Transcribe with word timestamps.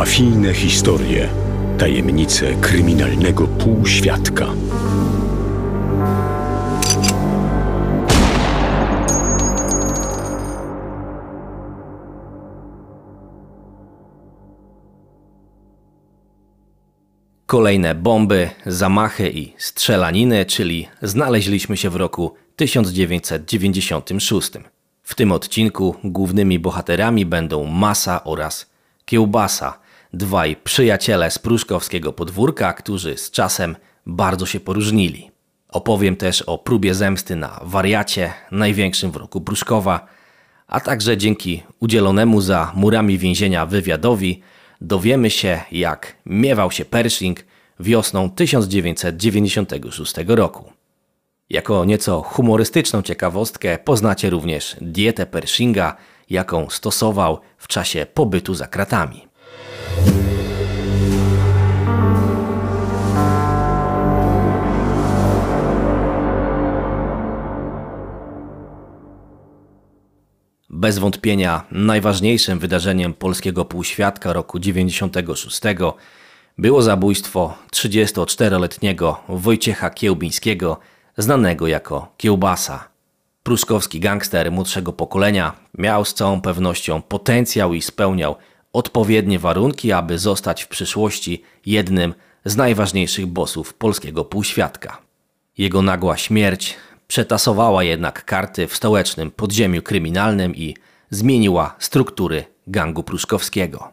Mafijne 0.00 0.54
historie, 0.54 1.28
tajemnice 1.78 2.54
kryminalnego 2.54 3.46
półświadka. 3.46 4.46
Kolejne 17.46 17.94
bomby, 17.94 18.50
zamachy 18.66 19.30
i 19.30 19.54
strzelaniny, 19.58 20.44
czyli 20.44 20.88
znaleźliśmy 21.02 21.76
się 21.76 21.90
w 21.90 21.96
roku 21.96 22.34
1996. 22.56 24.50
W 25.02 25.14
tym 25.14 25.32
odcinku 25.32 25.96
głównymi 26.04 26.58
bohaterami 26.58 27.26
będą 27.26 27.64
Masa 27.64 28.24
oraz 28.24 28.70
Kiełbasa, 29.04 29.89
dwaj 30.12 30.56
przyjaciele 30.56 31.30
z 31.30 31.38
pruszkowskiego 31.38 32.12
podwórka, 32.12 32.72
którzy 32.72 33.16
z 33.16 33.30
czasem 33.30 33.76
bardzo 34.06 34.46
się 34.46 34.60
poróżnili. 34.60 35.30
Opowiem 35.68 36.16
też 36.16 36.42
o 36.42 36.58
próbie 36.58 36.94
zemsty 36.94 37.36
na 37.36 37.60
wariacie, 37.62 38.32
największym 38.50 39.10
w 39.10 39.16
roku 39.16 39.40
Pruszkowa, 39.40 40.06
a 40.66 40.80
także 40.80 41.16
dzięki 41.16 41.62
udzielonemu 41.80 42.40
za 42.40 42.72
murami 42.74 43.18
więzienia 43.18 43.66
wywiadowi 43.66 44.40
dowiemy 44.80 45.30
się, 45.30 45.60
jak 45.72 46.16
miewał 46.26 46.70
się 46.70 46.84
Pershing 46.84 47.44
wiosną 47.80 48.30
1996 48.30 50.14
roku. 50.26 50.72
Jako 51.50 51.84
nieco 51.84 52.22
humorystyczną 52.22 53.02
ciekawostkę 53.02 53.78
poznacie 53.78 54.30
również 54.30 54.76
dietę 54.80 55.26
Pershinga, 55.26 55.96
jaką 56.30 56.70
stosował 56.70 57.40
w 57.58 57.68
czasie 57.68 58.06
pobytu 58.14 58.54
za 58.54 58.66
kratami. 58.66 59.29
Bez 70.80 70.98
wątpienia 70.98 71.66
najważniejszym 71.70 72.58
wydarzeniem 72.58 73.14
polskiego 73.14 73.64
półświadka 73.64 74.32
roku 74.32 74.58
96 74.58 75.60
było 76.58 76.82
zabójstwo 76.82 77.54
34-letniego 77.72 79.16
Wojciecha 79.28 79.90
Kiełbińskiego, 79.90 80.78
znanego 81.18 81.66
jako 81.66 82.12
Kiełbasa. 82.16 82.88
Pruszkowski 83.42 84.00
gangster 84.00 84.52
młodszego 84.52 84.92
pokolenia 84.92 85.52
miał 85.78 86.04
z 86.04 86.14
całą 86.14 86.40
pewnością 86.40 87.02
potencjał 87.02 87.74
i 87.74 87.82
spełniał 87.82 88.36
odpowiednie 88.72 89.38
warunki, 89.38 89.92
aby 89.92 90.18
zostać 90.18 90.62
w 90.62 90.68
przyszłości 90.68 91.42
jednym 91.66 92.14
z 92.44 92.56
najważniejszych 92.56 93.26
bossów 93.26 93.74
polskiego 93.74 94.24
półświadka. 94.24 94.98
Jego 95.58 95.82
nagła 95.82 96.16
śmierć 96.16 96.76
przetasowała 97.08 97.84
jednak 97.84 98.24
karty 98.24 98.66
w 98.66 98.76
stołecznym 98.76 99.30
podziemiu 99.30 99.82
kryminalnym 99.82 100.56
i 100.56 100.76
zmieniła 101.10 101.76
struktury 101.78 102.44
gangu 102.66 103.02
pruszkowskiego. 103.02 103.92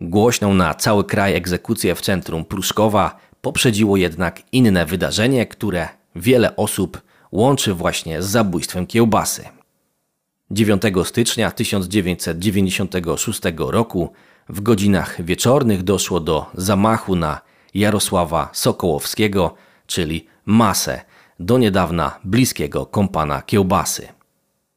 Głośną 0.00 0.54
na 0.54 0.74
cały 0.74 1.04
kraj 1.04 1.34
egzekucję 1.34 1.94
w 1.94 2.00
centrum 2.00 2.44
Pruszkowa 2.44 3.20
poprzedziło 3.40 3.96
jednak 3.96 4.42
inne 4.52 4.86
wydarzenie, 4.86 5.46
które 5.46 5.88
wiele 6.16 6.56
osób 6.56 7.02
łączy 7.32 7.74
właśnie 7.74 8.22
z 8.22 8.26
zabójstwem 8.26 8.86
kiełbasy. 8.86 9.61
9 10.52 10.82
stycznia 11.04 11.50
1996 11.50 13.40
roku 13.58 14.12
w 14.48 14.60
godzinach 14.60 15.24
wieczornych 15.24 15.82
doszło 15.82 16.20
do 16.20 16.46
zamachu 16.54 17.16
na 17.16 17.40
Jarosława 17.74 18.50
Sokołowskiego, 18.52 19.54
czyli 19.86 20.26
Masę, 20.46 21.00
do 21.40 21.58
niedawna 21.58 22.18
bliskiego 22.24 22.86
kompana 22.86 23.42
kiełbasy. 23.42 24.08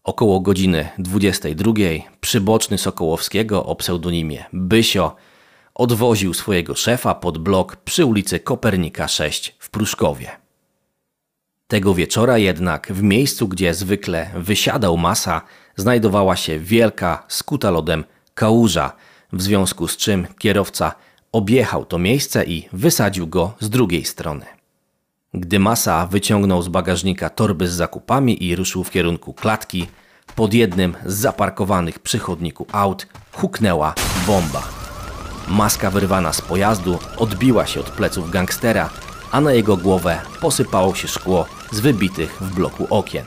Około 0.03 0.39
godziny 0.39 0.89
22 0.97 1.73
przyboczny 2.21 2.77
Sokołowskiego 2.77 3.65
o 3.65 3.75
pseudonimie 3.75 4.45
Bysio 4.53 5.15
odwoził 5.73 6.33
swojego 6.33 6.75
szefa 6.75 7.15
pod 7.15 7.37
blok 7.37 7.75
przy 7.75 8.05
ulicy 8.05 8.39
Kopernika 8.39 9.07
6 9.07 9.55
w 9.59 9.69
Pruszkowie. 9.69 10.44
Tego 11.67 11.93
wieczora 11.93 12.37
jednak 12.37 12.87
w 12.93 13.03
miejscu, 13.03 13.47
gdzie 13.47 13.73
zwykle 13.73 14.31
wysiadał 14.35 14.97
masa, 14.97 15.41
znajdowała 15.75 16.35
się 16.35 16.59
wielka, 16.59 17.23
skuta 17.27 17.71
lodem 17.71 18.03
kałuża, 18.33 18.91
w 19.33 19.41
związku 19.41 19.87
z 19.87 19.97
czym 19.97 20.27
kierowca 20.37 20.95
objechał 21.31 21.85
to 21.85 21.97
miejsce 21.97 22.45
i 22.45 22.69
wysadził 22.73 23.27
go 23.27 23.53
z 23.59 23.69
drugiej 23.69 24.05
strony. 24.05 24.45
Gdy 25.33 25.59
masa 25.59 26.07
wyciągnął 26.07 26.61
z 26.61 26.67
bagażnika 26.67 27.29
torby 27.29 27.67
z 27.67 27.73
zakupami 27.73 28.43
i 28.43 28.55
ruszył 28.55 28.83
w 28.83 28.91
kierunku 28.91 29.33
klatki, 29.33 29.87
pod 30.35 30.53
jednym 30.53 30.95
z 31.05 31.13
zaparkowanych 31.13 31.99
przy 31.99 32.19
chodniku 32.19 32.67
aut 32.71 33.07
huknęła 33.31 33.93
bomba. 34.27 34.63
Maska 35.47 35.91
wyrwana 35.91 36.33
z 36.33 36.41
pojazdu 36.41 36.99
odbiła 37.17 37.65
się 37.65 37.79
od 37.79 37.89
pleców 37.89 38.31
gangstera, 38.31 38.89
a 39.31 39.41
na 39.41 39.53
jego 39.53 39.77
głowę 39.77 40.21
posypało 40.41 40.95
się 40.95 41.07
szkło 41.07 41.45
z 41.71 41.79
wybitych 41.79 42.41
w 42.41 42.55
bloku 42.55 42.87
okien. 42.89 43.25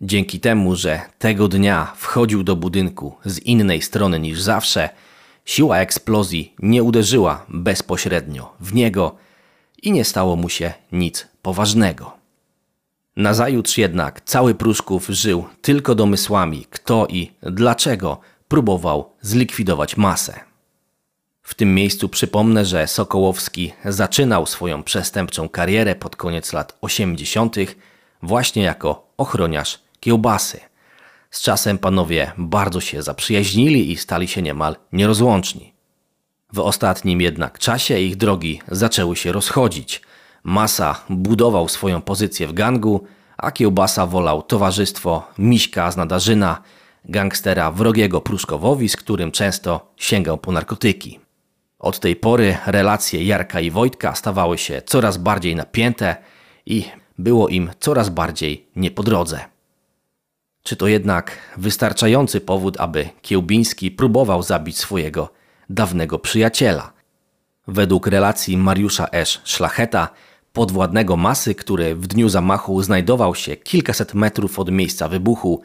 Dzięki 0.00 0.40
temu, 0.40 0.76
że 0.76 1.00
tego 1.18 1.48
dnia 1.48 1.92
wchodził 1.96 2.42
do 2.42 2.56
budynku 2.56 3.16
z 3.24 3.38
innej 3.38 3.82
strony 3.82 4.20
niż 4.20 4.40
zawsze, 4.40 4.88
siła 5.44 5.78
eksplozji 5.78 6.54
nie 6.58 6.82
uderzyła 6.82 7.46
bezpośrednio 7.48 8.54
w 8.60 8.74
niego 8.74 9.16
i 9.82 9.92
nie 9.92 10.04
stało 10.04 10.36
mu 10.36 10.48
się 10.48 10.72
nic 10.92 11.28
poważnego. 11.42 12.12
Nazajutrz 13.16 13.78
jednak 13.78 14.20
cały 14.20 14.54
Pruszków 14.54 15.06
żył 15.06 15.44
tylko 15.62 15.94
domysłami, 15.94 16.66
kto 16.70 17.06
i 17.06 17.30
dlaczego 17.42 18.20
próbował 18.48 19.12
zlikwidować 19.20 19.96
masę. 19.96 20.49
W 21.50 21.54
tym 21.54 21.74
miejscu 21.74 22.08
przypomnę, 22.08 22.64
że 22.64 22.86
Sokołowski 22.86 23.72
zaczynał 23.84 24.46
swoją 24.46 24.82
przestępczą 24.82 25.48
karierę 25.48 25.94
pod 25.94 26.16
koniec 26.16 26.52
lat 26.52 26.78
80. 26.80 27.56
właśnie 28.22 28.62
jako 28.62 29.06
ochroniarz 29.16 29.80
kiełbasy. 30.00 30.60
Z 31.30 31.42
czasem 31.42 31.78
panowie 31.78 32.32
bardzo 32.38 32.80
się 32.80 33.02
zaprzyjaźnili 33.02 33.92
i 33.92 33.96
stali 33.96 34.28
się 34.28 34.42
niemal 34.42 34.76
nierozłączni. 34.92 35.72
W 36.52 36.58
ostatnim 36.58 37.20
jednak 37.20 37.58
czasie 37.58 37.98
ich 37.98 38.16
drogi 38.16 38.60
zaczęły 38.68 39.16
się 39.16 39.32
rozchodzić. 39.32 40.02
Masa 40.44 41.04
budował 41.08 41.68
swoją 41.68 42.02
pozycję 42.02 42.46
w 42.46 42.52
gangu, 42.52 43.04
a 43.36 43.50
Kiełbasa 43.50 44.06
wolał 44.06 44.42
towarzystwo 44.42 45.28
Miśka 45.38 45.90
z 45.90 45.96
Nadarzyna, 45.96 46.62
gangstera 47.04 47.70
wrogiego 47.70 48.20
Pruszkowowi, 48.20 48.88
z 48.88 48.96
którym 48.96 49.30
często 49.30 49.92
sięgał 49.96 50.38
po 50.38 50.52
narkotyki. 50.52 51.20
Od 51.80 52.00
tej 52.00 52.16
pory 52.16 52.56
relacje 52.66 53.24
Jarka 53.24 53.60
i 53.60 53.70
Wojtka 53.70 54.14
stawały 54.14 54.58
się 54.58 54.82
coraz 54.86 55.16
bardziej 55.16 55.56
napięte 55.56 56.16
i 56.66 56.84
było 57.18 57.48
im 57.48 57.70
coraz 57.80 58.08
bardziej 58.08 58.66
nie 58.76 58.90
po 58.90 59.02
drodze. 59.02 59.40
Czy 60.62 60.76
to 60.76 60.86
jednak 60.86 61.38
wystarczający 61.56 62.40
powód, 62.40 62.80
aby 62.80 63.08
Kiełbiński 63.22 63.90
próbował 63.90 64.42
zabić 64.42 64.78
swojego 64.78 65.32
dawnego 65.70 66.18
przyjaciela? 66.18 66.92
Według 67.66 68.06
relacji 68.06 68.56
Mariusza 68.56 69.06
Esz 69.12 69.40
Szlacheta, 69.44 70.08
podwładnego 70.52 71.16
masy, 71.16 71.54
który 71.54 71.94
w 71.94 72.06
dniu 72.06 72.28
zamachu 72.28 72.82
znajdował 72.82 73.34
się 73.34 73.56
kilkaset 73.56 74.14
metrów 74.14 74.58
od 74.58 74.70
miejsca 74.70 75.08
wybuchu, 75.08 75.62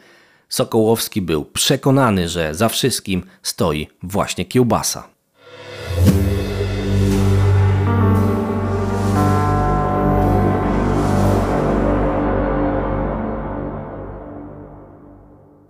Sokołowski 0.48 1.22
był 1.22 1.44
przekonany, 1.44 2.28
że 2.28 2.54
za 2.54 2.68
wszystkim 2.68 3.24
stoi 3.42 3.88
właśnie 4.02 4.44
kiełbasa. 4.44 5.15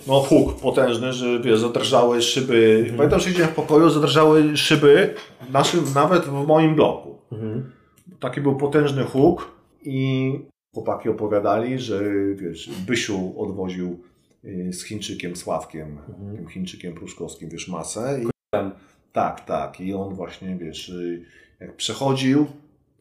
No 0.06 0.20
huk 0.20 0.61
potężny, 0.61 1.12
że 1.12 1.41
wiesz, 1.41 1.61
zadrżały 1.61 2.23
szyby. 2.23 2.76
Mhm. 2.79 2.97
Pamiętam, 2.97 3.20
że 3.20 3.31
siedziałem 3.31 3.53
w 3.53 3.55
pokoju, 3.55 3.91
zadrżały 3.91 4.56
szyby, 4.56 5.14
naszym, 5.53 5.85
nawet 5.94 6.25
w 6.25 6.47
moim 6.47 6.75
bloku. 6.75 7.19
Mhm. 7.32 7.73
Taki 8.20 8.41
był 8.41 8.56
potężny 8.56 9.05
huk 9.05 9.50
i 9.82 10.32
chłopaki 10.75 11.08
opowiadali, 11.08 11.79
że 11.79 12.00
wiesz, 12.35 12.70
Bysiu 12.87 13.41
odwoził 13.41 14.00
y, 14.44 14.73
z 14.73 14.85
Chińczykiem 14.85 15.37
Sławkiem, 15.37 15.99
mhm. 16.09 16.37
tym 16.37 16.49
Chińczykiem 16.49 16.94
pruszkowskim, 16.94 17.49
wiesz, 17.49 17.69
masę. 17.69 18.20
I, 18.23 18.26
tak, 19.12 19.44
tak. 19.44 19.81
I 19.81 19.94
on 19.94 20.14
właśnie, 20.14 20.56
wiesz, 20.56 20.88
y, 20.88 21.25
jak 21.61 21.76
przechodził, 21.76 22.47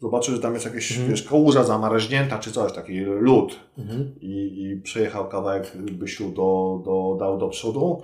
zobaczył, 0.01 0.35
że 0.35 0.41
tam 0.41 0.53
jest 0.53 0.65
jakaś 0.65 0.91
mhm. 0.91 1.09
wiesz, 1.09 1.23
kałuża 1.23 1.63
zamarznięta 1.63 2.39
czy 2.39 2.51
coś, 2.51 2.73
taki 2.73 2.99
lód 2.99 3.59
mhm. 3.77 4.15
I, 4.21 4.63
i 4.63 4.81
przejechał 4.81 5.29
kawałek 5.29 5.77
Bysiu 5.77 6.29
do, 6.29 6.81
do, 6.85 7.15
dał 7.19 7.37
do 7.37 7.47
przodu 7.47 8.01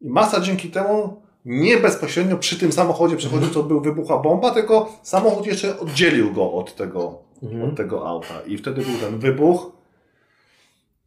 i 0.00 0.10
masa 0.10 0.40
dzięki 0.40 0.70
temu 0.70 1.22
nie 1.44 1.76
bezpośrednio 1.76 2.36
przy 2.36 2.58
tym 2.58 2.72
samochodzie 2.72 3.16
przechodził, 3.16 3.50
co 3.50 3.62
był 3.62 3.80
wybuchła 3.80 4.18
bomba, 4.18 4.50
tylko 4.50 4.92
samochód 5.02 5.46
jeszcze 5.46 5.80
oddzielił 5.80 6.32
go 6.32 6.52
od 6.52 6.76
tego, 6.76 7.18
od 7.68 7.76
tego 7.76 8.08
auta. 8.08 8.40
I 8.46 8.58
wtedy 8.58 8.82
był 8.82 8.94
ten 9.00 9.18
wybuch. 9.18 9.72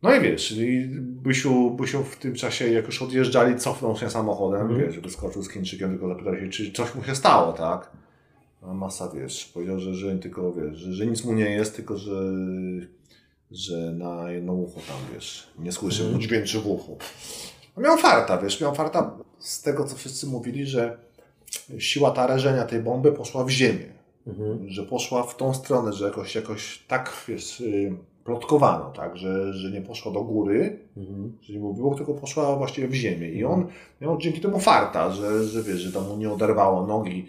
No 0.04 0.16
i 0.16 0.22
wiesz, 0.22 0.52
i 0.52 0.86
Bysiu, 1.00 1.72
Bysiu 1.72 2.04
w 2.04 2.18
tym 2.18 2.36
czasie, 2.36 2.68
jak 2.72 2.86
już 2.86 3.02
odjeżdżali, 3.02 3.56
cofnął 3.56 3.96
się 3.96 4.10
samochodem, 4.10 4.78
wiesz, 4.78 5.00
wyskoczył 5.00 5.44
z 5.44 5.52
Chińczykiem, 5.52 5.90
tylko 5.90 6.08
zapytał 6.08 6.36
się, 6.36 6.50
czy 6.50 6.72
coś 6.72 6.96
mu 6.96 7.04
się 7.04 7.16
stało, 7.16 7.54
tak? 7.54 7.92
A 8.70 8.74
masa, 8.74 9.10
wiesz, 9.10 9.46
powiedział, 9.54 9.80
że, 9.80 9.94
że 9.94 10.18
tylko, 10.18 10.54
wiesz, 10.54 10.78
że, 10.78 10.94
że 10.94 11.06
nic 11.06 11.26
mu 11.26 11.34
nie 11.34 11.50
jest, 11.50 11.76
tylko, 11.76 11.98
że, 11.98 12.32
że 13.52 13.78
na 13.92 14.32
jedno 14.32 14.54
ucho 14.54 14.80
tam, 14.88 14.98
wiesz, 15.14 15.48
nie 15.60 15.72
słyszy 15.72 16.04
mu 16.04 16.20
dźwięczy 16.20 16.60
w 16.60 16.68
uchu. 16.68 16.98
No 17.78 17.84
miał 17.84 17.98
farta, 17.98 18.38
wiesz, 18.38 18.62
miał 18.62 18.76
farta 18.76 19.18
z 19.40 19.62
tego, 19.62 19.84
co 19.84 19.96
wszyscy 19.96 20.28
mówili, 20.28 20.66
że 20.66 20.98
siła 21.80 22.12
ta 22.12 22.28
rażenia 22.28 22.66
tej 22.66 22.80
bomby 22.80 23.12
poszła 23.12 23.44
w 23.44 23.50
ziemię. 23.50 23.94
Że 24.68 24.84
poszła 24.84 25.24
w 25.24 25.38
tą 25.38 25.54
stronę, 25.54 25.94
że 25.94 26.06
jakoś, 26.06 26.36
jakoś 26.36 26.84
tak, 26.88 27.14
wiesz, 27.28 27.62
y, 27.62 27.96
plotkowano, 28.24 28.92
tak, 28.92 29.18
że, 29.18 29.54
że 29.54 29.72
nie 29.72 29.82
poszła 29.82 30.12
do 30.12 30.22
góry, 30.24 30.80
że 31.42 31.54
nie 31.54 31.60
było, 31.60 31.96
tylko 31.96 32.14
poszła 32.14 32.56
właściwie 32.56 32.88
w 32.88 32.94
ziemię. 32.94 33.30
I 33.30 33.46
on 33.46 33.68
miał 34.02 34.18
dzięki 34.18 34.42
temu 34.42 34.60
farta, 34.60 35.12
że, 35.12 35.44
że 35.44 35.64
wiesz, 35.64 35.80
że 35.80 35.92
tam 35.92 36.08
mu 36.08 36.18
nie 36.18 36.32
oderwało 36.32 36.88
nogi, 36.88 37.28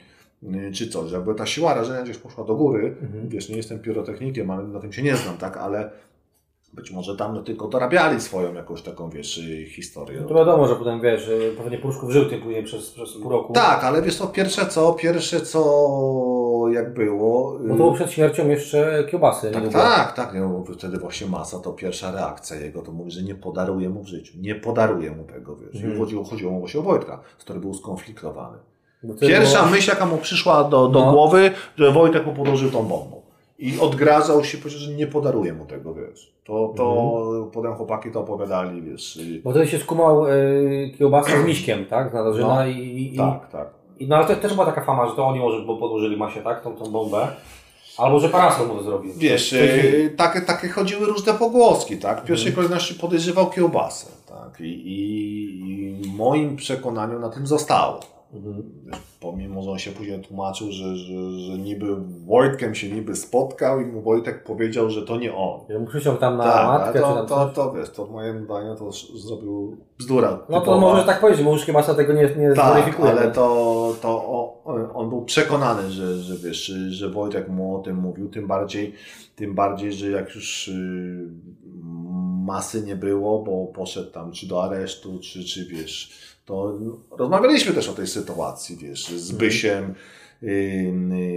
czy 0.75 0.89
coś, 0.89 1.11
że 1.11 1.17
jakby 1.17 1.35
ta 1.35 1.47
siła 1.47 1.75
rażenia 1.75 2.03
gdzieś 2.03 2.19
poszła 2.19 2.45
do 2.45 2.55
góry, 2.55 2.97
wiesz, 3.25 3.49
nie 3.49 3.57
jestem 3.57 3.79
pirotechnikiem, 3.79 4.51
ale 4.51 4.63
na 4.63 4.81
tym 4.81 4.93
się 4.93 5.03
nie 5.03 5.17
znam, 5.17 5.37
tak, 5.37 5.57
ale 5.57 5.91
być 6.77 6.91
może 6.91 7.17
tam 7.17 7.35
no, 7.35 7.43
tylko 7.43 7.69
dorabiali 7.69 8.21
swoją 8.21 8.55
jakąś 8.55 8.83
taką, 8.83 9.11
wiesz, 9.11 9.39
y, 9.39 9.67
historię. 9.67 10.21
No 10.21 10.29
to 10.29 10.35
wiadomo, 10.35 10.69
że 10.69 10.77
potem 10.77 11.01
wiesz, 11.01 11.23
że 11.23 11.33
pewnie 11.63 11.79
Pruszków 11.79 12.11
żył 12.11 12.29
tym 12.29 12.43
później 12.43 12.65
przez, 12.65 12.91
przez 12.91 13.13
pół 13.13 13.31
roku. 13.31 13.53
Tak, 13.53 13.85
ale 13.85 14.03
wiesz 14.03 14.17
co, 14.17 14.27
pierwsze 14.27 14.67
co, 14.67 14.93
pierwsze 14.93 15.41
co 15.41 16.69
jak 16.73 16.95
było... 16.95 17.59
No 17.61 17.69
to 17.69 17.75
było 17.75 17.93
przed 17.93 18.11
śmiercią 18.11 18.49
jeszcze 18.49 19.07
kiełbasy. 19.11 19.51
Tak, 19.51 19.69
tak, 19.69 20.13
tak. 20.13 20.35
Nie, 20.35 20.41
bo 20.41 20.65
wtedy 20.75 20.99
właśnie 20.99 21.27
masa 21.27 21.59
to 21.59 21.73
pierwsza 21.73 22.13
reakcja 22.13 22.57
jego, 22.57 22.83
to 22.83 22.93
mówi, 22.93 23.11
że 23.11 23.23
nie 23.23 23.35
podaruje 23.35 23.89
mu 23.89 24.03
w 24.03 24.07
życiu. 24.07 24.39
Nie 24.41 24.55
podaruje 24.55 25.11
mu 25.11 25.25
tego, 25.25 25.57
wiesz. 25.57 25.75
Mhm. 25.75 25.95
I 25.95 25.99
chodziło, 25.99 26.25
chodziło 26.25 26.53
mu 26.53 26.61
właśnie 26.61 26.81
o 26.81 26.83
Wojtka, 26.83 27.21
który 27.39 27.61
był 27.61 27.75
skonfliktowany. 27.75 28.59
Pierwsza 29.21 29.59
było- 29.59 29.71
myśl, 29.71 29.91
jaka 29.91 30.07
mu 30.07 30.17
przyszła 30.17 30.65
do, 30.65 30.89
do 30.89 31.01
No. 31.01 31.13
głowy, 31.13 31.51
że 31.77 31.93
Wojtek 31.93 32.27
mu 32.27 32.33
podłożył 32.33 32.71
tą 32.71 32.79
bombą. 32.83 33.23
I 33.59 33.81
odgradzał 33.81 34.45
się, 34.45 34.59
powiedział, 34.59 34.81
że 34.81 34.91
nie 34.93 35.07
podaruje 35.07 35.53
mu 35.53 35.67
tego, 35.67 35.95
wiesz. 35.95 36.33
To, 36.45 36.73
to 36.77 37.13
Mhm. 37.27 37.51
potem 37.51 37.75
chłopaki 37.75 38.11
to 38.11 38.21
opowiadali, 38.21 38.83
wiesz. 38.83 39.19
Bo 39.45 39.51
wtedy 39.51 39.67
się 39.67 39.79
skumał 39.79 40.27
y, 40.27 40.91
kiełbasa 40.99 41.43
z 41.43 41.45
miśkiem, 41.45 41.85
tak? 41.87 42.11
Z 42.11 42.15
Nadarzyna 42.15 42.55
No. 42.55 42.67
i, 42.67 43.11
i, 43.15 43.17
tak, 43.17 43.51
tak. 43.53 43.69
i... 43.99 44.07
No 44.09 44.17
ale 44.17 44.27
to 44.27 44.37
też 44.37 44.55
była 44.55 44.67
taka 44.67 44.85
fama, 44.85 45.09
że 45.09 45.17
to 45.17 45.27
oni 45.27 45.41
może 45.41 45.63
podłożyli 45.63 46.17
masie, 46.17 46.41
tak? 46.43 46.63
Tą, 46.63 46.75
tą 46.77 46.91
bombę. 46.91 47.29
Albo 47.99 48.21
że 48.21 48.29
parasol 48.29 48.67
mu 48.69 48.83
zrobił. 48.83 49.13
Wiesz, 49.17 49.53
yy, 49.53 50.15
takie, 50.17 50.41
takie 50.41 50.69
chodziły 50.69 51.07
różne 51.07 51.35
pogłoski, 51.35 51.97
tak? 51.97 52.23
W 52.23 52.25
pierwszej 52.25 52.49
Mhm. 52.49 52.55
kolejności 52.69 52.95
podejrzewał 52.95 53.51
kiełbasę, 53.51 54.07
tak? 54.29 54.61
I, 54.61 54.65
i, 54.65 56.07
I 56.07 56.13
moim 56.17 56.57
przekonaniu 56.57 57.19
na 57.19 57.29
tym 57.29 57.47
zostało. 57.47 58.01
Mhm. 58.37 58.63
Pomimo, 59.21 59.63
że 59.63 59.71
on 59.71 59.79
się 59.79 59.91
później 59.91 60.21
tłumaczył, 60.21 60.73
że, 60.73 60.97
że, 60.97 61.31
że 61.31 61.59
niby 61.59 61.87
Wojtkiem 62.27 62.75
się 62.75 62.91
niby 62.91 63.17
spotkał 63.17 63.81
i 63.81 63.87
mu 63.87 64.03
Wojtek 64.03 64.45
powiedział, 64.45 64.91
że 64.91 65.03
to 65.03 65.17
nie 65.17 65.35
on. 65.35 65.61
Że 65.71 65.79
mu 65.79 65.87
przysiął 65.87 66.17
tam 66.17 66.37
na 66.37 66.45
tak, 66.45 66.67
matkę, 66.67 67.01
to, 67.01 67.25
to, 67.27 67.45
coś. 67.47 67.55
to, 67.55 67.73
wiesz, 67.73 67.91
to 67.91 68.07
moim 68.07 68.45
zdaniem 68.45 68.77
to 68.77 68.91
zrobił 69.15 69.77
bzdura. 69.99 70.39
No 70.49 70.61
to 70.61 70.81
może 70.81 71.05
tak 71.05 71.21
powiedzieć, 71.21 71.45
bo 71.45 71.53
już 71.53 71.65
kiełbasa 71.65 71.95
tego 71.95 72.13
nie, 72.13 72.23
nie 72.37 72.53
Tak, 72.55 73.01
ale 73.01 73.31
to, 73.31 73.95
to 74.03 74.09
o- 74.09 74.65
on 74.95 75.09
był 75.09 75.25
przekonany, 75.25 75.91
że, 75.91 76.17
że 76.19 76.37
wiesz, 76.37 76.67
że 76.89 77.11
Wojtek 77.11 77.49
mu 77.49 77.77
o 77.77 77.79
tym 77.79 77.97
mówił, 77.97 78.29
tym 78.29 78.47
bardziej, 78.47 78.93
tym 79.37 79.55
bardziej, 79.55 79.93
że 79.93 80.11
jak 80.11 80.35
już 80.35 80.69
y, 80.69 81.29
masy 82.47 82.83
nie 82.83 82.97
było, 82.97 83.43
bo 83.43 83.67
poszedł 83.67 84.11
tam 84.11 84.33
czy 84.33 84.49
do 84.49 84.65
aresztu, 84.65 85.19
czy, 85.19 85.45
czy 85.45 85.67
wiesz, 85.67 86.11
to 86.47 86.79
rozmawialiśmy 87.11 87.75
też 87.75 87.89
o 87.89 87.93
tej 87.93 88.07
sytuacji, 88.07 88.77
wiesz, 88.77 89.09
z 89.09 89.33
Bysiem, 89.33 89.95
y, 90.43 90.47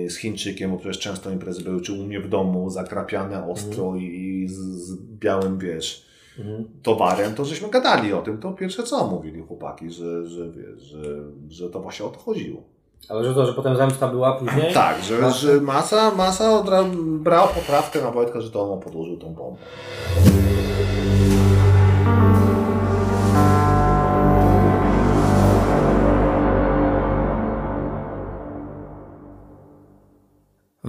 y, 0.06 0.10
z 0.10 0.18
Chińczykiem, 0.18 0.72
bo 0.72 0.78
przecież 0.78 1.00
często 1.00 1.32
imprezy 1.32 1.64
były, 1.64 1.82
czy 1.82 1.94
u 1.94 2.04
mnie 2.04 2.20
w 2.20 2.30
domu, 2.30 2.70
zakrapiane 2.70 3.48
ostro 3.50 3.96
i, 3.96 4.04
i 4.04 4.48
z, 4.48 4.58
z 4.60 4.96
białym, 5.20 5.58
wiesz, 5.58 6.10
Mhm. 6.40 6.66
towarem, 6.84 7.36
to 7.36 7.46
żeśmy 7.46 7.70
gadali 7.70 8.14
o 8.14 8.22
tym, 8.22 8.38
to 8.38 8.52
pierwsze 8.52 8.84
co 8.84 9.08
mówili 9.08 9.42
chłopaki, 9.42 9.92
że, 9.92 10.28
że 10.28 10.52
wiesz, 10.52 10.82
że, 10.84 11.04
że 11.50 11.70
to 11.70 11.80
właśnie 11.80 12.06
o 12.06 12.10
to 12.10 12.20
chodziło. 12.20 12.64
Ale 13.10 13.24
że 13.24 13.34
to, 13.36 13.46
że 13.46 13.54
potem 13.54 13.78
zemsta 13.78 14.08
była 14.08 14.32
później? 14.40 14.74
Tak, 14.74 15.04
że, 15.04 15.20
Masa? 15.20 15.38
że 15.38 15.62
masa, 15.62 16.16
masa 16.16 16.64
brała 17.04 17.48
poprawkę 17.48 18.02
na 18.02 18.12
Wojtka, 18.12 18.42
że 18.42 18.52
to 18.52 18.74
on 18.74 18.80
podłożył 18.80 19.18
tą 19.18 19.34
bombę. 19.34 19.58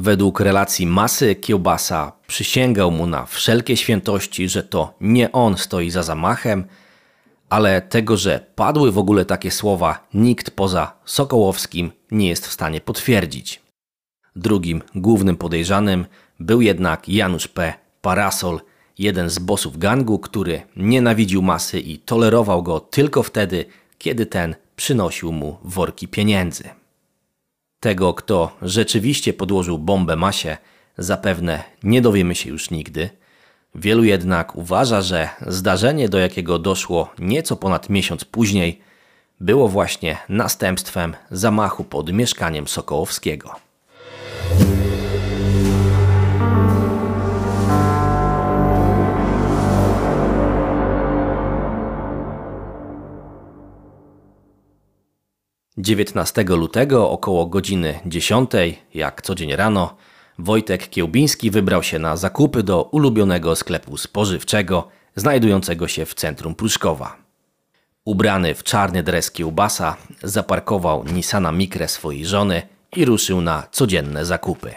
Według 0.01 0.41
relacji 0.41 0.87
masy 0.87 1.35
Kiełbasa 1.35 2.13
przysięgał 2.27 2.91
mu 2.91 3.07
na 3.07 3.27
wszelkie 3.27 3.77
świętości, 3.77 4.49
że 4.49 4.63
to 4.63 4.95
nie 5.01 5.33
on 5.33 5.57
stoi 5.57 5.91
za 5.91 6.03
zamachem, 6.03 6.65
ale 7.49 7.83
tego, 7.83 8.17
że 8.17 8.47
padły 8.55 8.93
w 8.93 8.99
ogóle 8.99 9.25
takie 9.25 9.51
słowa, 9.51 10.09
nikt 10.15 10.51
poza 10.51 10.93
Sokołowskim 11.05 11.93
nie 12.11 12.29
jest 12.29 12.47
w 12.47 12.53
stanie 12.53 12.81
potwierdzić. 12.81 13.63
Drugim 14.37 14.83
głównym 14.95 15.37
podejrzanym 15.37 16.07
był 16.39 16.61
jednak 16.61 17.09
Janusz 17.09 17.49
P. 17.49 17.75
Parasol, 18.03 18.61
jeden 18.99 19.31
z 19.31 19.39
bossów 19.39 19.79
gangu, 19.79 20.19
który 20.19 20.63
nienawidził 20.77 21.43
masy 21.43 21.81
i 21.81 21.99
tolerował 21.99 22.63
go 22.63 22.81
tylko 22.81 23.23
wtedy, 23.23 23.65
kiedy 23.99 24.27
ten 24.27 24.55
przynosił 24.77 25.33
mu 25.33 25.59
worki 25.65 26.09
pieniędzy. 26.09 26.80
Tego, 27.81 28.15
kto 28.15 28.57
rzeczywiście 28.63 29.33
podłożył 29.33 29.79
bombę 29.79 30.17
masie, 30.17 30.57
zapewne 30.99 31.65
nie 31.83 32.03
dowiemy 32.03 32.35
się 32.35 32.51
już 32.51 32.71
nigdy. 32.71 33.11
Wielu 33.75 34.05
jednak 34.05 34.57
uważa, 34.57 35.03
że 35.03 35.29
zdarzenie, 35.47 36.09
do 36.09 36.19
jakiego 36.19 36.59
doszło 36.59 37.11
nieco 37.19 37.57
ponad 37.57 37.89
miesiąc 37.89 38.25
później, 38.25 38.81
było 39.41 39.69
właśnie 39.69 40.19
następstwem 40.29 41.15
zamachu 41.31 41.85
pod 41.85 42.13
mieszkaniem 42.13 42.69
Sokołowskiego. 42.69 43.55
Dziewiętnastego 55.81 56.57
lutego 56.57 57.11
około 57.11 57.47
godziny 57.47 58.01
10, 58.07 58.51
jak 58.95 59.23
co 59.23 59.35
dzień 59.35 59.57
rano, 59.57 59.97
Wojtek 60.39 60.89
Kiełbiński 60.89 61.51
wybrał 61.51 61.83
się 61.83 61.99
na 61.99 62.17
zakupy 62.17 62.63
do 62.63 62.83
ulubionego 62.83 63.57
sklepu 63.57 63.97
spożywczego 63.97 64.89
znajdującego 65.17 65.89
się 65.89 66.07
w 66.07 66.15
centrum 66.15 66.55
Pruszkowa. 66.55 67.17
Ubrany 68.05 68.55
w 68.55 68.63
czarny 68.63 69.03
dres 69.03 69.31
kiełbasa, 69.31 69.97
zaparkował 70.23 71.05
Nissana 71.05 71.53
Mikrę 71.53 71.89
swojej 71.89 72.27
żony 72.27 72.63
i 72.97 73.05
ruszył 73.05 73.41
na 73.41 73.67
codzienne 73.73 74.25
zakupy. 74.25 74.75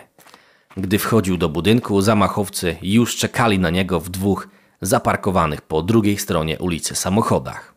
Gdy 0.77 0.99
wchodził 0.99 1.37
do 1.37 1.49
budynku, 1.49 2.01
zamachowcy 2.01 2.75
już 2.81 3.15
czekali 3.15 3.59
na 3.59 3.69
niego 3.69 3.99
w 3.99 4.09
dwóch 4.09 4.47
zaparkowanych 4.81 5.61
po 5.61 5.81
drugiej 5.81 6.17
stronie 6.17 6.59
ulicy 6.59 6.95
samochodach. 6.95 7.72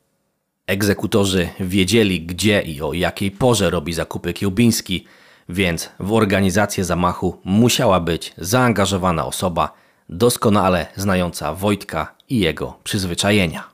Egzekutorzy 0.66 1.48
wiedzieli, 1.60 2.20
gdzie 2.20 2.62
i 2.62 2.82
o 2.82 2.92
jakiej 2.92 3.30
porze 3.30 3.70
robi 3.70 3.92
zakupy 3.92 4.32
Kiełbiński, 4.32 5.04
więc 5.48 5.90
w 6.00 6.12
organizację 6.12 6.84
zamachu 6.84 7.40
musiała 7.44 8.00
być 8.00 8.34
zaangażowana 8.38 9.26
osoba 9.26 9.72
doskonale 10.08 10.86
znająca 10.96 11.54
Wojtka 11.54 12.14
i 12.28 12.38
jego 12.40 12.78
przyzwyczajenia. 12.84 13.64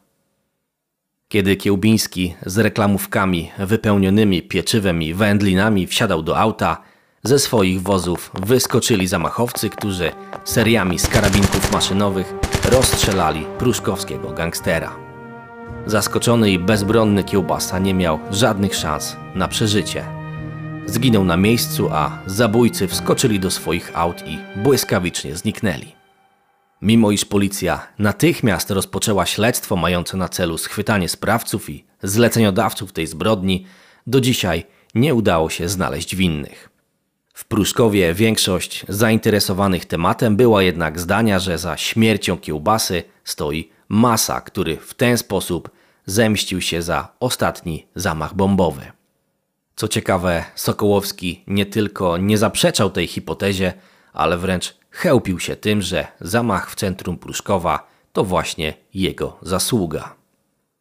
Kiedy 1.28 1.56
Kiełbiński 1.56 2.34
z 2.46 2.58
reklamówkami 2.58 3.50
wypełnionymi 3.58 4.42
pieczywem 4.42 5.02
i 5.02 5.14
wędlinami 5.14 5.87
wsiadał 5.87 6.22
do 6.22 6.38
auta, 6.38 6.82
ze 7.25 7.38
swoich 7.38 7.82
wozów 7.82 8.30
wyskoczyli 8.42 9.06
zamachowcy, 9.06 9.70
którzy 9.70 10.12
seriami 10.44 10.99
z 10.99 11.08
karabinków 11.08 11.72
maszynowych 11.72 12.34
rozstrzelali 12.64 13.46
pruszkowskiego 13.58 14.30
gangstera. 14.30 15.01
Zaskoczony 15.86 16.50
i 16.50 16.58
bezbronny 16.58 17.24
kiełbasa 17.24 17.78
nie 17.78 17.94
miał 17.94 18.18
żadnych 18.30 18.74
szans 18.74 19.16
na 19.34 19.48
przeżycie. 19.48 20.04
Zginął 20.86 21.24
na 21.24 21.36
miejscu, 21.36 21.88
a 21.92 22.18
zabójcy 22.26 22.88
wskoczyli 22.88 23.40
do 23.40 23.50
swoich 23.50 23.90
aut 23.94 24.22
i 24.26 24.38
błyskawicznie 24.56 25.36
zniknęli. 25.36 25.92
Mimo 26.82 27.10
iż 27.10 27.24
policja 27.24 27.86
natychmiast 27.98 28.70
rozpoczęła 28.70 29.26
śledztwo 29.26 29.76
mające 29.76 30.16
na 30.16 30.28
celu 30.28 30.58
schwytanie 30.58 31.08
sprawców 31.08 31.70
i 31.70 31.84
zleceniodawców 32.02 32.92
tej 32.92 33.06
zbrodni, 33.06 33.66
do 34.06 34.20
dzisiaj 34.20 34.64
nie 34.94 35.14
udało 35.14 35.50
się 35.50 35.68
znaleźć 35.68 36.16
winnych. 36.16 36.68
W 37.34 37.44
Pruszkowie 37.44 38.14
większość 38.14 38.84
zainteresowanych 38.88 39.84
tematem 39.84 40.36
była 40.36 40.62
jednak 40.62 41.00
zdania, 41.00 41.38
że 41.38 41.58
za 41.58 41.76
śmiercią 41.76 42.38
kiełbasy 42.38 43.02
stoi 43.24 43.70
masa, 43.92 44.40
który 44.40 44.76
w 44.76 44.94
ten 44.94 45.18
sposób 45.18 45.70
zemścił 46.06 46.61
się 46.61 46.82
za 46.82 47.08
ostatni 47.20 47.87
zamach 47.94 48.34
bombowy. 48.34 48.82
Co 49.76 49.88
ciekawe, 49.88 50.44
Sokołowski 50.54 51.44
nie 51.46 51.66
tylko 51.66 52.16
nie 52.16 52.38
zaprzeczał 52.38 52.90
tej 52.90 53.06
hipotezie, 53.06 53.72
ale 54.12 54.38
wręcz 54.38 54.75
chełpił 54.90 55.40
się 55.40 55.56
tym, 55.56 55.82
że 55.82 56.06
zamach 56.20 56.70
w 56.70 56.75
centrum 56.75 57.18
Pruszkowa 57.18 57.88
to 58.12 58.25
właśnie 58.25 58.75
jego 58.94 59.37
zasługa. 59.42 60.14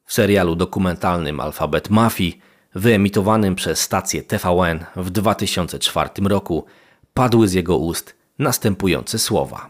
W 0.06 0.14
serialu 0.14 0.56
dokumentalnym 0.56 1.40
Alfabet 1.40 1.90
Mafii, 1.90 2.42
wyemitowanym 2.76 3.56
przez 3.56 3.80
stację 3.80 4.24
TVN 4.24 4.86
w 4.96 5.10
2004 5.10 6.10
roku, 6.24 6.66
padły 7.14 7.48
z 7.48 7.54
jego 7.54 7.78
ust 7.78 8.16
następujące 8.40 9.20
słowa. 9.20 9.70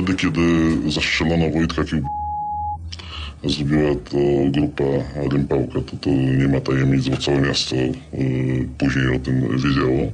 Wtedy, 0.00 0.14
kiedy 0.14 0.40
zastrzelono 0.90 1.50
Wojtka 1.50 1.84
Kiełb... 1.84 2.04
zrobiła 3.44 3.94
to 3.94 4.16
grupa 4.50 4.84
Rympałka, 5.32 5.80
to, 5.80 5.96
to 6.00 6.10
nie 6.10 6.48
ma 6.48 6.60
tajemnic, 6.60 7.08
bo 7.08 7.16
całe 7.16 7.40
miasto 7.40 7.76
później 8.78 9.16
o 9.16 9.18
tym 9.18 9.58
wiedziało. 9.58 10.12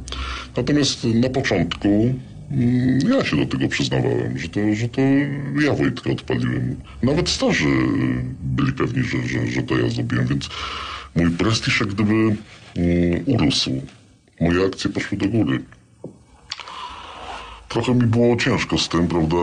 Natomiast 0.57 1.05
na 1.05 1.29
początku 1.29 1.89
y, 1.89 2.99
ja 3.11 3.25
się 3.25 3.37
do 3.37 3.47
tego 3.47 3.69
przyznawałem, 3.69 4.39
że 4.39 4.49
to, 4.49 4.61
że 4.75 4.89
to 4.89 5.01
ja 5.63 5.75
Wojtka 5.75 6.11
odpaliłem. 6.11 6.77
Nawet 7.03 7.29
starzy 7.29 7.69
byli 8.43 8.73
pewni, 8.73 9.03
że, 9.03 9.29
że, 9.29 9.47
że 9.47 9.63
to 9.63 9.79
ja 9.79 9.89
zrobiłem, 9.89 10.27
więc 10.27 10.49
mój 11.17 11.31
prestiż 11.31 11.81
jak 11.81 11.89
gdyby 11.89 12.37
y, 12.77 13.23
urósł. 13.27 13.83
Moje 14.41 14.67
akcje 14.67 14.91
poszły 14.91 15.19
do 15.19 15.29
góry. 15.29 15.63
Trochę 17.69 17.95
mi 17.95 18.07
było 18.07 18.37
ciężko 18.37 18.79
z 18.79 18.89
tym, 18.89 19.09
prawda, 19.09 19.37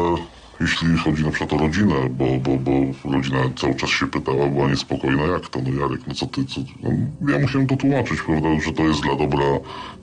jeśli 0.61 0.97
chodzi 0.97 1.23
na 1.23 1.31
przykład 1.31 1.53
o 1.53 1.57
rodzinę, 1.63 1.95
bo, 2.09 2.25
bo, 2.37 2.57
bo 2.57 2.71
rodzina 3.11 3.39
cały 3.55 3.75
czas 3.75 3.89
się 3.89 4.07
pytała, 4.07 4.47
była 4.47 4.69
niespokojna, 4.69 5.23
jak 5.23 5.49
to, 5.49 5.59
no 5.61 5.81
Jarek, 5.81 6.07
no 6.07 6.13
co 6.13 6.25
ty, 6.25 6.45
co... 6.45 6.61
No, 6.83 6.89
ja 7.33 7.39
musiałem 7.39 7.67
to 7.67 7.75
tłumaczyć, 7.75 8.21
prawda, 8.21 8.49
że 8.65 8.73
to 8.73 8.83
jest 8.83 9.01
dla 9.01 9.15
dobra 9.15 9.45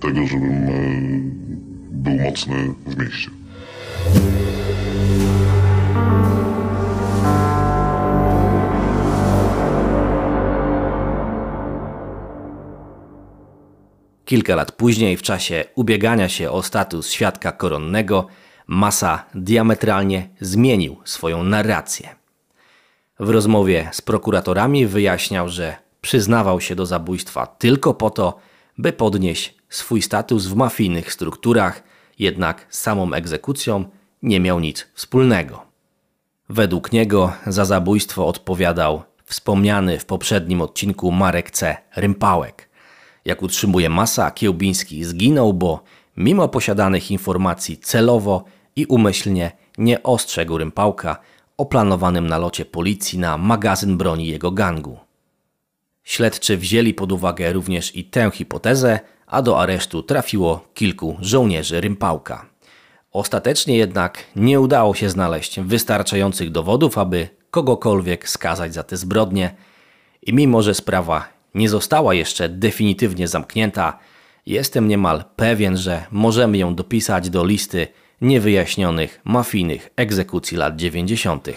tego, 0.00 0.26
żebym 0.26 0.52
e, 0.52 0.72
był 1.90 2.14
mocny 2.14 2.74
w 2.86 2.98
mieście. 2.98 3.39
Kilka 14.30 14.54
lat 14.54 14.72
później, 14.72 15.16
w 15.16 15.22
czasie 15.22 15.64
ubiegania 15.74 16.28
się 16.28 16.50
o 16.50 16.62
status 16.62 17.10
świadka 17.10 17.52
koronnego, 17.52 18.26
Massa 18.66 19.24
diametralnie 19.34 20.28
zmienił 20.40 20.96
swoją 21.04 21.44
narrację. 21.44 22.08
W 23.20 23.30
rozmowie 23.30 23.88
z 23.92 24.00
prokuratorami 24.00 24.86
wyjaśniał, 24.86 25.48
że 25.48 25.76
przyznawał 26.00 26.60
się 26.60 26.74
do 26.74 26.86
zabójstwa 26.86 27.46
tylko 27.46 27.94
po 27.94 28.10
to, 28.10 28.38
by 28.78 28.92
podnieść 28.92 29.54
swój 29.68 30.02
status 30.02 30.46
w 30.46 30.54
mafijnych 30.54 31.12
strukturach, 31.12 31.82
jednak 32.18 32.66
z 32.68 32.78
samą 32.78 33.12
egzekucją 33.12 33.84
nie 34.22 34.40
miał 34.40 34.60
nic 34.60 34.86
wspólnego. 34.94 35.62
Według 36.48 36.92
niego 36.92 37.32
za 37.46 37.64
zabójstwo 37.64 38.26
odpowiadał 38.26 39.02
wspomniany 39.24 39.98
w 39.98 40.04
poprzednim 40.04 40.60
odcinku 40.60 41.12
Marek 41.12 41.50
C. 41.50 41.76
Rympałek. 41.96 42.69
Jak 43.30 43.42
utrzymuje 43.42 43.88
masa, 43.90 44.30
Kiełbiński 44.30 45.04
zginął, 45.04 45.52
bo 45.54 45.82
mimo 46.16 46.48
posiadanych 46.48 47.10
informacji 47.10 47.76
celowo 47.76 48.44
i 48.76 48.86
umyślnie 48.86 49.52
nie 49.78 50.02
ostrzegł 50.02 50.58
Rympałka 50.58 51.16
o 51.56 51.66
planowanym 51.66 52.26
nalocie 52.26 52.64
policji 52.64 53.18
na 53.18 53.38
magazyn 53.38 53.96
broni 53.96 54.26
jego 54.26 54.50
gangu. 54.50 54.98
Śledczy 56.04 56.56
wzięli 56.56 56.94
pod 56.94 57.12
uwagę 57.12 57.52
również 57.52 57.96
i 57.96 58.04
tę 58.04 58.30
hipotezę, 58.34 59.00
a 59.26 59.42
do 59.42 59.60
aresztu 59.60 60.02
trafiło 60.02 60.64
kilku 60.74 61.16
żołnierzy 61.20 61.80
Rympałka. 61.80 62.46
Ostatecznie 63.12 63.76
jednak 63.76 64.24
nie 64.36 64.60
udało 64.60 64.94
się 64.94 65.10
znaleźć 65.10 65.60
wystarczających 65.60 66.50
dowodów, 66.50 66.98
aby 66.98 67.28
kogokolwiek 67.50 68.28
skazać 68.28 68.74
za 68.74 68.82
te 68.82 68.96
zbrodnie 68.96 69.54
i 70.22 70.34
mimo, 70.34 70.62
że 70.62 70.74
sprawa 70.74 71.39
nie 71.54 71.68
została 71.68 72.14
jeszcze 72.14 72.48
definitywnie 72.48 73.28
zamknięta, 73.28 73.98
jestem 74.46 74.88
niemal 74.88 75.24
pewien, 75.36 75.76
że 75.76 76.04
możemy 76.10 76.58
ją 76.58 76.74
dopisać 76.74 77.30
do 77.30 77.44
listy 77.44 77.86
niewyjaśnionych 78.20 79.20
mafijnych 79.24 79.90
egzekucji 79.96 80.56
lat 80.56 80.76
90. 80.76 81.48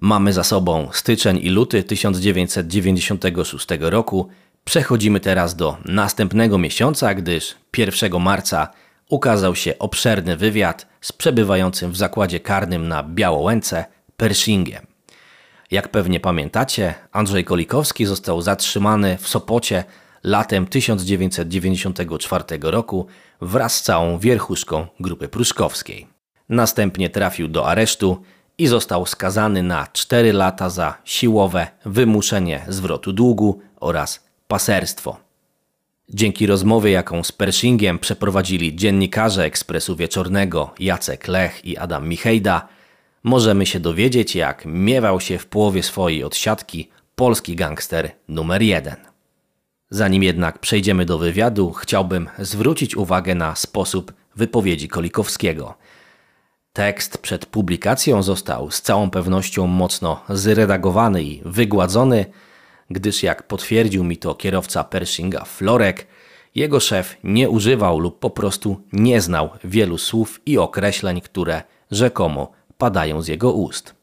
Mamy 0.00 0.32
za 0.32 0.44
sobą 0.44 0.88
styczeń 0.92 1.38
i 1.42 1.48
luty 1.48 1.82
1996 1.82 3.66
roku. 3.80 4.28
Przechodzimy 4.66 5.20
teraz 5.20 5.56
do 5.56 5.76
następnego 5.84 6.58
miesiąca, 6.58 7.14
gdyż 7.14 7.54
1 7.76 8.20
marca 8.20 8.68
ukazał 9.10 9.54
się 9.54 9.78
obszerny 9.78 10.36
wywiad 10.36 10.86
z 11.00 11.12
przebywającym 11.12 11.92
w 11.92 11.96
zakładzie 11.96 12.40
karnym 12.40 12.88
na 12.88 13.02
Białołęce 13.02 13.84
Pershingiem. 14.16 14.86
Jak 15.70 15.88
pewnie 15.88 16.20
pamiętacie, 16.20 16.94
Andrzej 17.12 17.44
Kolikowski 17.44 18.06
został 18.06 18.42
zatrzymany 18.42 19.18
w 19.20 19.28
Sopocie 19.28 19.84
latem 20.24 20.66
1994 20.66 22.44
roku 22.62 23.06
wraz 23.40 23.76
z 23.76 23.82
całą 23.82 24.18
wierchuszką 24.18 24.86
grupy 25.00 25.28
pruszkowskiej. 25.28 26.06
Następnie 26.48 27.10
trafił 27.10 27.48
do 27.48 27.68
aresztu 27.68 28.22
i 28.58 28.66
został 28.66 29.06
skazany 29.06 29.62
na 29.62 29.86
4 29.92 30.32
lata 30.32 30.70
za 30.70 30.98
siłowe 31.04 31.66
wymuszenie 31.84 32.64
zwrotu 32.68 33.12
długu 33.12 33.60
oraz 33.80 34.25
paserstwo. 34.48 35.16
Dzięki 36.08 36.46
rozmowie, 36.46 36.90
jaką 36.90 37.24
z 37.24 37.32
Pershingiem 37.32 37.98
przeprowadzili 37.98 38.76
dziennikarze 38.76 39.44
Ekspresu 39.44 39.96
Wieczornego 39.96 40.74
Jacek 40.78 41.28
Lech 41.28 41.64
i 41.64 41.76
Adam 41.76 42.08
Michejda, 42.08 42.68
możemy 43.22 43.66
się 43.66 43.80
dowiedzieć, 43.80 44.34
jak 44.34 44.62
miewał 44.66 45.20
się 45.20 45.38
w 45.38 45.46
połowie 45.46 45.82
swojej 45.82 46.24
odsiadki 46.24 46.88
polski 47.14 47.56
gangster 47.56 48.10
numer 48.28 48.62
jeden. 48.62 48.96
Zanim 49.90 50.22
jednak 50.22 50.58
przejdziemy 50.58 51.04
do 51.04 51.18
wywiadu, 51.18 51.72
chciałbym 51.72 52.28
zwrócić 52.38 52.96
uwagę 52.96 53.34
na 53.34 53.54
sposób 53.54 54.12
wypowiedzi 54.36 54.88
Kolikowskiego. 54.88 55.74
Tekst 56.72 57.18
przed 57.18 57.46
publikacją 57.46 58.22
został 58.22 58.70
z 58.70 58.82
całą 58.82 59.10
pewnością 59.10 59.66
mocno 59.66 60.22
zredagowany 60.28 61.22
i 61.22 61.42
wygładzony, 61.44 62.26
gdyż 62.90 63.22
jak 63.22 63.42
potwierdził 63.42 64.04
mi 64.04 64.16
to 64.16 64.34
kierowca 64.34 64.84
Pershinga 64.84 65.44
Florek, 65.44 66.06
jego 66.54 66.80
szef 66.80 67.16
nie 67.24 67.50
używał 67.50 67.98
lub 67.98 68.18
po 68.18 68.30
prostu 68.30 68.80
nie 68.92 69.20
znał 69.20 69.50
wielu 69.64 69.98
słów 69.98 70.40
i 70.46 70.58
określeń, 70.58 71.20
które 71.20 71.62
rzekomo 71.90 72.52
padają 72.78 73.22
z 73.22 73.28
jego 73.28 73.52
ust. 73.52 73.95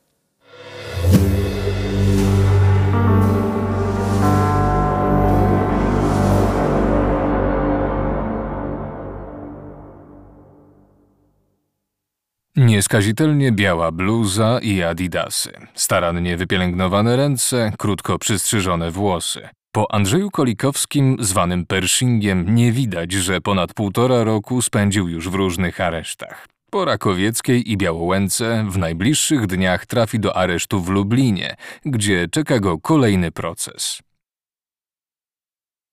Nieskazitelnie 12.56 13.52
biała 13.52 13.92
bluza 13.92 14.60
i 14.62 14.84
adidasy, 14.84 15.52
starannie 15.74 16.38
wypielęgnowane 16.38 17.16
ręce, 17.16 17.72
krótko 17.78 18.20
przystrzyżone 18.20 18.92
włosy. 18.92 19.50
Po 19.72 19.94
Andrzeju 19.94 20.32
Kolikowskim, 20.32 21.18
zwanym 21.20 21.66
Pershingiem, 21.66 22.56
nie 22.56 22.72
widać, 22.72 23.12
że 23.12 23.42
ponad 23.42 23.74
półtora 23.74 24.24
roku 24.24 24.62
spędził 24.62 25.08
już 25.08 25.30
w 25.30 25.34
różnych 25.34 25.82
aresztach. 25.82 26.48
Po 26.72 26.86
Rakowieckiej 26.86 27.72
i 27.72 27.78
Białołęce 27.78 28.66
w 28.70 28.78
najbliższych 28.78 29.48
dniach 29.48 29.86
trafi 29.86 30.20
do 30.20 30.38
aresztu 30.38 30.82
w 30.82 30.90
Lublinie, 30.90 31.56
gdzie 31.86 32.28
czeka 32.28 32.60
go 32.60 32.78
kolejny 32.78 33.32
proces. 33.32 34.00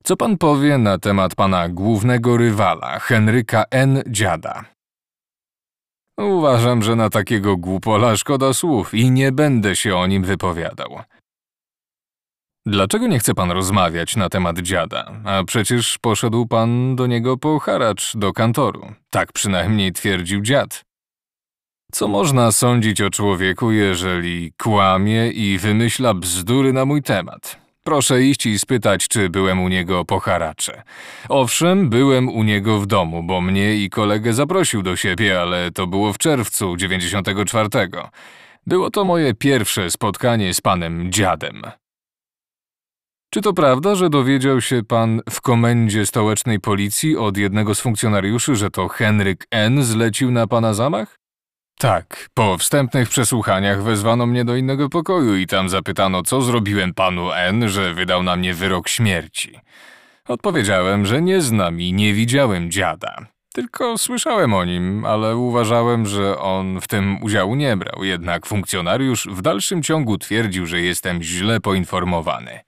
Co 0.05 0.17
pan 0.17 0.39
powie 0.39 0.79
na 0.79 0.99
temat 0.99 1.35
pana 1.35 1.69
głównego 1.69 2.37
rywala, 2.37 2.99
Henryka 2.99 3.65
N. 3.71 4.03
Dziada? 4.07 4.80
Uważam, 6.21 6.83
że 6.83 6.97
na 6.97 7.11
takiego 7.11 7.57
głupola 7.57 8.17
szkoda 8.17 8.55
słów 8.55 8.95
i 8.95 9.11
nie 9.11 9.33
będę 9.33 9.77
się 9.77 9.97
o 9.97 10.07
nim 10.07 10.25
wypowiadał. 10.25 10.99
Dlaczego 12.67 13.07
nie 13.07 13.19
chce 13.19 13.35
pan 13.35 13.51
rozmawiać 13.51 14.17
na 14.17 14.29
temat 14.29 14.59
dziada? 14.59 15.13
A 15.25 15.45
przecież 15.45 15.99
poszedł 15.99 16.47
pan 16.47 16.97
do 16.97 17.07
niego 17.07 17.37
po 17.37 17.59
haracz 17.59 18.17
do 18.17 18.33
kantoru. 18.33 18.93
Tak 19.11 19.33
przynajmniej 19.33 19.93
twierdził 19.93 20.41
dziad. 20.41 20.85
Co 21.93 22.09
można 22.09 22.53
sądzić 22.53 23.01
o 23.01 23.11
człowieku, 23.11 23.73
jeżeli 23.73 24.53
kłamie 24.53 25.31
i 25.31 25.59
wymyśla 25.59 26.15
bzdury 26.15 26.73
na 26.73 26.85
mój 26.85 27.03
temat? 27.03 27.70
Proszę 27.91 28.23
iść 28.23 28.47
i 28.47 28.59
spytać, 28.59 29.09
czy 29.09 29.29
byłem 29.29 29.61
u 29.61 29.69
niego 29.69 30.05
po 30.05 30.21
haracze. 30.21 30.83
Owszem, 31.29 31.91
byłem 31.91 32.29
u 32.29 32.43
niego 32.43 32.81
w 32.81 32.87
domu, 32.87 33.23
bo 33.23 33.41
mnie 33.41 33.75
i 33.75 33.91
kolegę 33.91 34.33
zaprosił 34.33 34.83
do 34.83 34.97
siebie, 34.97 35.41
ale 35.41 35.71
to 35.71 35.87
było 35.87 36.13
w 36.13 36.19
czerwcu 36.19 36.77
94. 36.77 37.69
Było 38.67 38.91
to 38.91 39.05
moje 39.05 39.35
pierwsze 39.35 39.91
spotkanie 39.91 40.55
z 40.55 40.61
panem 40.61 41.13
dziadem. 41.13 41.63
Czy 43.31 43.41
to 43.41 43.53
prawda, 43.53 43.95
że 43.95 44.11
dowiedział 44.11 44.61
się 44.61 44.83
pan 44.83 45.21
w 45.31 45.41
komendzie 45.41 46.07
stołecznej 46.07 46.61
policji 46.61 47.17
od 47.17 47.37
jednego 47.37 47.75
z 47.75 47.81
funkcjonariuszy, 47.81 48.57
że 48.57 48.71
to 48.71 48.89
Henryk 48.89 49.47
N. 49.51 49.85
zlecił 49.85 50.31
na 50.31 50.47
pana 50.47 50.75
zamach? 50.75 51.20
Tak, 51.81 52.29
po 52.35 52.59
wstępnych 52.59 53.09
przesłuchaniach 53.09 53.83
wezwano 53.83 54.27
mnie 54.27 54.45
do 54.45 54.57
innego 54.57 54.89
pokoju 54.89 55.37
i 55.37 55.47
tam 55.47 55.69
zapytano, 55.69 56.23
co 56.23 56.43
zrobiłem 56.43 56.95
panu 56.95 57.33
N., 57.33 57.69
że 57.69 57.95
wydał 57.95 58.23
na 58.23 58.37
mnie 58.37 58.55
wyrok 58.55 58.89
śmierci. 58.89 59.59
Odpowiedziałem, 60.29 61.07
że 61.07 61.23
nie 61.23 61.41
znam 61.41 61.81
i 61.81 61.93
nie 61.93 62.15
widziałem 62.15 62.71
dziada. 62.71 63.17
Tylko 63.55 63.99
słyszałem 63.99 64.55
o 64.55 64.65
nim, 64.65 65.05
ale 65.05 65.37
uważałem, 65.37 66.07
że 66.07 66.39
on 66.39 66.81
w 66.81 66.89
tym 66.89 67.23
udziału 67.23 67.55
nie 67.55 67.77
brał, 67.77 68.05
jednak 68.05 68.47
funkcjonariusz 68.47 69.27
w 69.27 69.43
dalszym 69.43 69.83
ciągu 69.83 70.19
twierdził, 70.19 70.67
że 70.67 70.81
jestem 70.81 71.23
źle 71.23 71.61
poinformowany. 71.61 72.61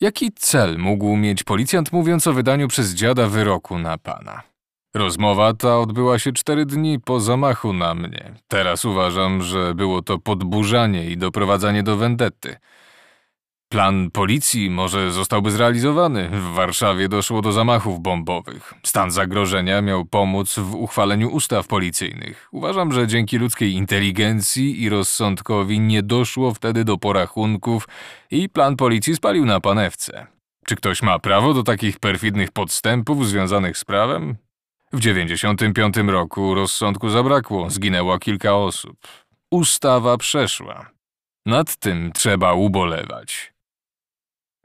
Jaki 0.00 0.32
cel 0.32 0.78
mógł 0.78 1.16
mieć 1.16 1.44
policjant 1.44 1.92
mówiąc 1.92 2.26
o 2.26 2.32
wydaniu 2.32 2.68
przez 2.68 2.94
dziada 2.94 3.26
wyroku 3.26 3.78
na 3.78 3.98
pana? 3.98 4.55
Rozmowa 4.96 5.54
ta 5.54 5.78
odbyła 5.78 6.18
się 6.18 6.32
cztery 6.32 6.66
dni 6.66 7.00
po 7.00 7.20
zamachu 7.20 7.72
na 7.72 7.94
mnie. 7.94 8.34
Teraz 8.48 8.84
uważam, 8.84 9.42
że 9.42 9.74
było 9.74 10.02
to 10.02 10.18
podburzanie 10.18 11.10
i 11.10 11.16
doprowadzanie 11.16 11.82
do 11.82 11.96
wendetty. 11.96 12.56
Plan 13.68 14.10
policji 14.10 14.70
może 14.70 15.10
zostałby 15.10 15.50
zrealizowany. 15.50 16.28
W 16.28 16.54
Warszawie 16.54 17.08
doszło 17.08 17.42
do 17.42 17.52
zamachów 17.52 18.00
bombowych. 18.00 18.74
Stan 18.82 19.10
zagrożenia 19.10 19.82
miał 19.82 20.04
pomóc 20.04 20.58
w 20.58 20.74
uchwaleniu 20.74 21.28
ustaw 21.28 21.66
policyjnych. 21.66 22.48
Uważam, 22.52 22.92
że 22.92 23.06
dzięki 23.06 23.38
ludzkiej 23.38 23.72
inteligencji 23.72 24.82
i 24.82 24.88
rozsądkowi 24.88 25.80
nie 25.80 26.02
doszło 26.02 26.54
wtedy 26.54 26.84
do 26.84 26.98
porachunków 26.98 27.88
i 28.30 28.48
plan 28.48 28.76
policji 28.76 29.16
spalił 29.16 29.44
na 29.44 29.60
panewce. 29.60 30.26
Czy 30.66 30.76
ktoś 30.76 31.02
ma 31.02 31.18
prawo 31.18 31.54
do 31.54 31.62
takich 31.62 31.98
perfidnych 31.98 32.52
podstępów 32.52 33.28
związanych 33.28 33.78
z 33.78 33.84
prawem? 33.84 34.45
W 34.96 35.00
95 35.00 35.96
roku 35.96 36.54
rozsądku 36.54 37.08
zabrakło, 37.08 37.70
zginęło 37.70 38.18
kilka 38.18 38.56
osób. 38.56 38.96
Ustawa 39.50 40.16
przeszła. 40.16 40.90
Nad 41.46 41.76
tym 41.76 42.12
trzeba 42.12 42.52
ubolewać. 42.52 43.52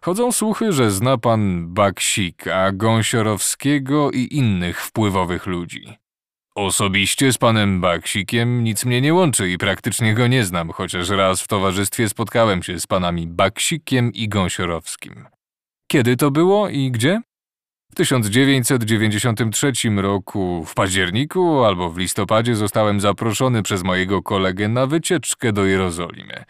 Chodzą 0.01 0.31
słuchy, 0.31 0.71
że 0.71 0.91
zna 0.91 1.17
pan 1.17 1.73
Baksika, 1.73 2.71
Gąsiorowskiego 2.71 4.11
i 4.11 4.27
innych 4.31 4.81
wpływowych 4.81 5.45
ludzi. 5.47 5.97
Osobiście 6.55 7.33
z 7.33 7.37
panem 7.37 7.81
Baksikiem 7.81 8.63
nic 8.63 8.85
mnie 8.85 9.01
nie 9.01 9.13
łączy 9.13 9.49
i 9.49 9.57
praktycznie 9.57 10.13
go 10.13 10.27
nie 10.27 10.43
znam, 10.45 10.69
chociaż 10.69 11.09
raz 11.09 11.41
w 11.41 11.47
towarzystwie 11.47 12.09
spotkałem 12.09 12.63
się 12.63 12.79
z 12.79 12.87
panami 12.87 13.27
Baksikiem 13.27 14.13
i 14.13 14.29
Gąsiorowskim. 14.29 15.25
Kiedy 15.87 16.17
to 16.17 16.31
było 16.31 16.69
i 16.69 16.91
gdzie? 16.91 17.21
W 17.91 17.95
1993 17.95 19.71
roku, 19.97 20.65
w 20.65 20.73
październiku 20.73 21.63
albo 21.63 21.89
w 21.89 21.97
listopadzie, 21.97 22.55
zostałem 22.55 22.99
zaproszony 22.99 23.63
przez 23.63 23.83
mojego 23.83 24.21
kolegę 24.21 24.67
na 24.67 24.87
wycieczkę 24.87 25.53
do 25.53 25.65
Jerozolimy. 25.65 26.43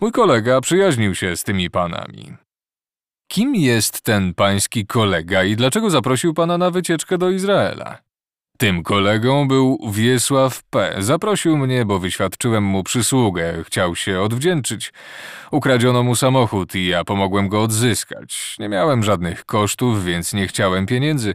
Mój 0.00 0.12
kolega 0.12 0.60
przyjaźnił 0.60 1.14
się 1.14 1.36
z 1.36 1.44
tymi 1.44 1.70
panami. 1.70 2.32
Kim 3.28 3.54
jest 3.54 4.02
ten 4.02 4.34
pański 4.34 4.86
kolega 4.86 5.44
i 5.44 5.56
dlaczego 5.56 5.90
zaprosił 5.90 6.34
pana 6.34 6.58
na 6.58 6.70
wycieczkę 6.70 7.18
do 7.18 7.30
Izraela? 7.30 7.98
Tym 8.62 8.82
kolegą 8.82 9.48
był 9.48 9.78
Wiesław 9.92 10.62
P. 10.62 10.94
Zaprosił 10.98 11.56
mnie, 11.56 11.84
bo 11.84 11.98
wyświadczyłem 11.98 12.64
mu 12.64 12.82
przysługę, 12.82 13.64
chciał 13.64 13.96
się 13.96 14.20
odwdzięczyć. 14.20 14.92
Ukradziono 15.50 16.02
mu 16.02 16.16
samochód 16.16 16.74
i 16.74 16.86
ja 16.86 17.04
pomogłem 17.04 17.48
go 17.48 17.62
odzyskać. 17.62 18.56
Nie 18.58 18.68
miałem 18.68 19.02
żadnych 19.02 19.44
kosztów, 19.44 20.04
więc 20.04 20.32
nie 20.32 20.46
chciałem 20.46 20.86
pieniędzy. 20.86 21.34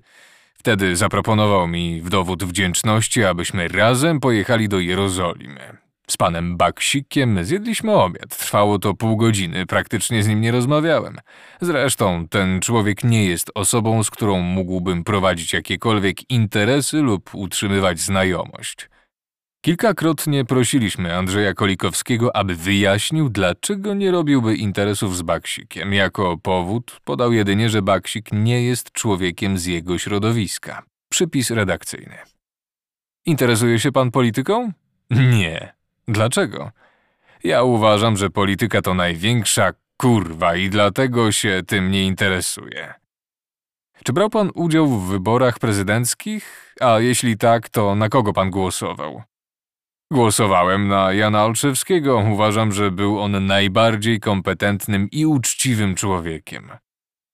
Wtedy 0.54 0.96
zaproponował 0.96 1.68
mi 1.68 2.02
w 2.02 2.10
dowód 2.10 2.44
wdzięczności, 2.44 3.24
abyśmy 3.24 3.68
razem 3.68 4.20
pojechali 4.20 4.70
do 4.70 4.80
Jerozolimy. 4.80 5.87
Z 6.10 6.18
panem 6.18 6.58
Baksikiem 6.58 7.44
zjedliśmy 7.46 7.94
obiad. 7.94 8.38
Trwało 8.38 8.80
to 8.80 8.94
pół 8.94 9.18
godziny, 9.18 9.66
praktycznie 9.66 10.24
z 10.24 10.28
nim 10.28 10.42
nie 10.42 10.52
rozmawiałem. 10.52 11.18
Zresztą 11.62 12.28
ten 12.28 12.62
człowiek 12.62 13.04
nie 13.04 13.26
jest 13.26 13.52
osobą, 13.56 14.04
z 14.04 14.10
którą 14.10 14.40
mógłbym 14.40 15.04
prowadzić 15.04 15.54
jakiekolwiek 15.54 16.32
interesy 16.32 16.98
lub 16.98 17.36
utrzymywać 17.36 18.00
znajomość. 18.00 18.90
Kilkakrotnie 19.62 20.46
prosiliśmy 20.46 21.16
Andrzeja 21.16 21.54
Kolikowskiego, 21.54 22.36
aby 22.36 22.56
wyjaśnił, 22.56 23.30
dlaczego 23.30 23.94
nie 23.94 24.12
robiłby 24.12 24.56
interesów 24.56 25.18
z 25.18 25.22
Baksikiem. 25.22 25.94
Jako 25.94 26.38
powód 26.38 27.00
podał 27.04 27.34
jedynie, 27.34 27.70
że 27.70 27.82
Baksik 27.82 28.32
nie 28.32 28.64
jest 28.64 28.92
człowiekiem 28.92 29.58
z 29.58 29.66
jego 29.66 29.98
środowiska. 29.98 30.84
Przypis 31.10 31.52
redakcyjny. 31.52 32.18
Interesuje 33.26 33.80
się 33.80 33.92
pan 33.92 34.12
polityką? 34.12 34.72
Nie. 35.10 35.77
Dlaczego? 36.08 36.72
Ja 37.44 37.64
uważam, 37.64 38.18
że 38.18 38.30
polityka 38.30 38.82
to 38.82 38.94
największa 38.94 39.74
kurwa 39.98 40.56
i 40.56 40.70
dlatego 40.70 41.32
się 41.32 41.62
tym 41.68 41.92
nie 41.92 42.06
interesuje. 42.06 42.94
Czy 44.04 44.14
brał 44.14 44.30
pan 44.30 44.52
udział 44.54 44.88
w 44.88 45.08
wyborach 45.08 45.60
prezydenckich? 45.60 46.76
A 46.80 47.00
jeśli 47.00 47.38
tak, 47.38 47.70
to 47.70 47.96
na 47.96 48.10
kogo 48.10 48.34
pan 48.34 48.50
głosował? 48.50 49.24
Głosowałem 50.12 50.88
na 50.88 51.14
Jana 51.14 51.46
Olszewskiego. 51.46 52.18
Uważam, 52.18 52.72
że 52.72 52.92
był 52.92 53.20
on 53.20 53.46
najbardziej 53.46 54.20
kompetentnym 54.20 55.08
i 55.12 55.26
uczciwym 55.26 55.96
człowiekiem. 55.96 56.72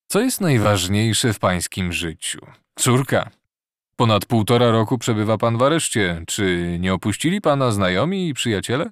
Co 0.08 0.22
jest 0.22 0.42
najważniejsze 0.42 1.34
w 1.34 1.40
pańskim 1.40 1.94
życiu? 1.94 2.40
Córka. 2.80 3.30
Ponad 3.96 4.26
półtora 4.26 4.72
roku 4.72 4.98
przebywa 4.98 5.38
pan 5.38 5.58
w 5.58 5.64
areszcie. 5.64 6.24
Czy 6.28 6.78
nie 6.80 6.94
opuścili 6.94 7.42
pana 7.42 7.72
znajomi 7.72 8.28
i 8.28 8.34
przyjaciele? 8.34 8.90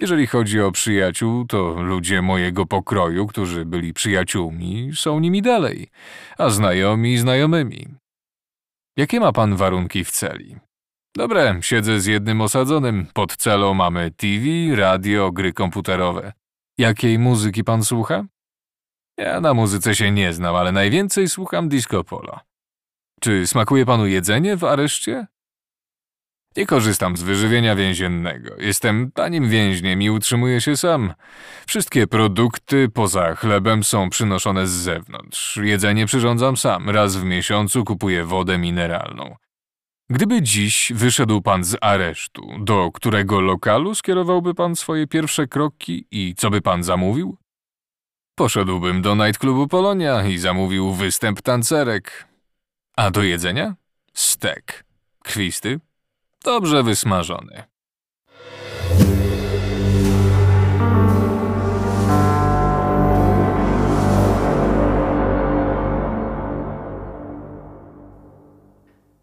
Jeżeli 0.00 0.26
chodzi 0.26 0.60
o 0.60 0.72
przyjaciół, 0.72 1.46
to 1.46 1.82
ludzie 1.82 2.22
mojego 2.22 2.66
pokroju, 2.66 3.26
którzy 3.26 3.64
byli 3.64 3.92
przyjaciółmi, 3.92 4.90
są 4.94 5.20
nimi 5.20 5.42
dalej, 5.42 5.88
a 6.38 6.50
znajomi 6.50 7.18
znajomymi. 7.18 7.86
Jakie 8.96 9.20
ma 9.20 9.32
pan 9.32 9.56
warunki 9.56 10.04
w 10.04 10.10
celi? 10.10 10.56
Dobre, 11.16 11.58
siedzę 11.62 12.00
z 12.00 12.06
jednym 12.06 12.40
osadzonym. 12.40 13.06
Pod 13.14 13.36
celą 13.36 13.74
mamy 13.74 14.10
TV, 14.10 14.76
radio, 14.76 15.32
gry 15.32 15.52
komputerowe. 15.52 16.32
Jakiej 16.78 17.18
muzyki 17.18 17.64
pan 17.64 17.84
słucha? 17.84 18.24
Ja 19.18 19.40
na 19.40 19.54
muzyce 19.54 19.94
się 19.94 20.10
nie 20.10 20.32
znam, 20.32 20.56
ale 20.56 20.72
najwięcej 20.72 21.28
słucham 21.28 21.68
disco 21.68 22.04
polo. 22.04 22.40
Czy 23.20 23.46
smakuje 23.46 23.86
panu 23.86 24.06
jedzenie 24.06 24.56
w 24.56 24.64
areszcie? 24.64 25.26
Nie 26.56 26.66
korzystam 26.66 27.16
z 27.16 27.22
wyżywienia 27.22 27.76
więziennego. 27.76 28.54
Jestem 28.58 29.12
tanim 29.12 29.48
więźniem 29.48 30.02
i 30.02 30.10
utrzymuję 30.10 30.60
się 30.60 30.76
sam. 30.76 31.14
Wszystkie 31.66 32.06
produkty 32.06 32.88
poza 32.88 33.34
chlebem 33.34 33.84
są 33.84 34.10
przynoszone 34.10 34.66
z 34.66 34.70
zewnątrz. 34.70 35.56
Jedzenie 35.56 36.06
przyrządzam 36.06 36.56
sam. 36.56 36.90
Raz 36.90 37.16
w 37.16 37.24
miesiącu 37.24 37.84
kupuję 37.84 38.24
wodę 38.24 38.58
mineralną. 38.58 39.36
Gdyby 40.10 40.42
dziś 40.42 40.92
wyszedł 40.94 41.42
pan 41.42 41.64
z 41.64 41.76
aresztu, 41.80 42.42
do 42.60 42.90
którego 42.92 43.40
lokalu 43.40 43.94
skierowałby 43.94 44.54
pan 44.54 44.76
swoje 44.76 45.06
pierwsze 45.06 45.46
kroki 45.46 46.06
i 46.10 46.34
co 46.36 46.50
by 46.50 46.60
pan 46.60 46.82
zamówił? 46.82 47.36
Poszedłbym 48.34 49.02
do 49.02 49.14
nightclubu 49.14 49.68
Polonia 49.68 50.26
i 50.26 50.38
zamówił 50.38 50.92
występ 50.92 51.42
tancerek. 51.42 52.29
A 52.96 53.10
do 53.10 53.22
jedzenia? 53.22 53.74
Stek. 54.14 54.84
Krwisty? 55.22 55.80
Dobrze 56.44 56.82
wysmażony. 56.82 57.62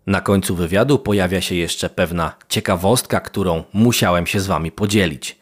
Na 0.07 0.21
końcu 0.21 0.55
wywiadu 0.55 0.99
pojawia 0.99 1.41
się 1.41 1.55
jeszcze 1.55 1.89
pewna 1.89 2.35
ciekawostka, 2.49 3.19
którą 3.19 3.63
musiałem 3.73 4.27
się 4.27 4.39
z 4.39 4.47
Wami 4.47 4.71
podzielić. 4.71 5.37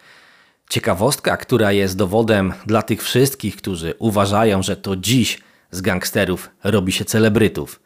Ciekawostka, 0.70 1.38
która 1.38 1.72
jest 1.72 1.98
dowodem 1.98 2.54
dla 2.66 2.82
tych 2.82 3.04
wszystkich, 3.04 3.56
którzy 3.56 3.94
uważają, 4.00 4.64
że 4.64 4.78
to 4.78 4.96
dziś 4.96 5.40
z 5.72 5.82
gangsterów 5.82 6.50
robi 6.64 6.92
się 6.92 7.06
celebrytów. 7.06 7.85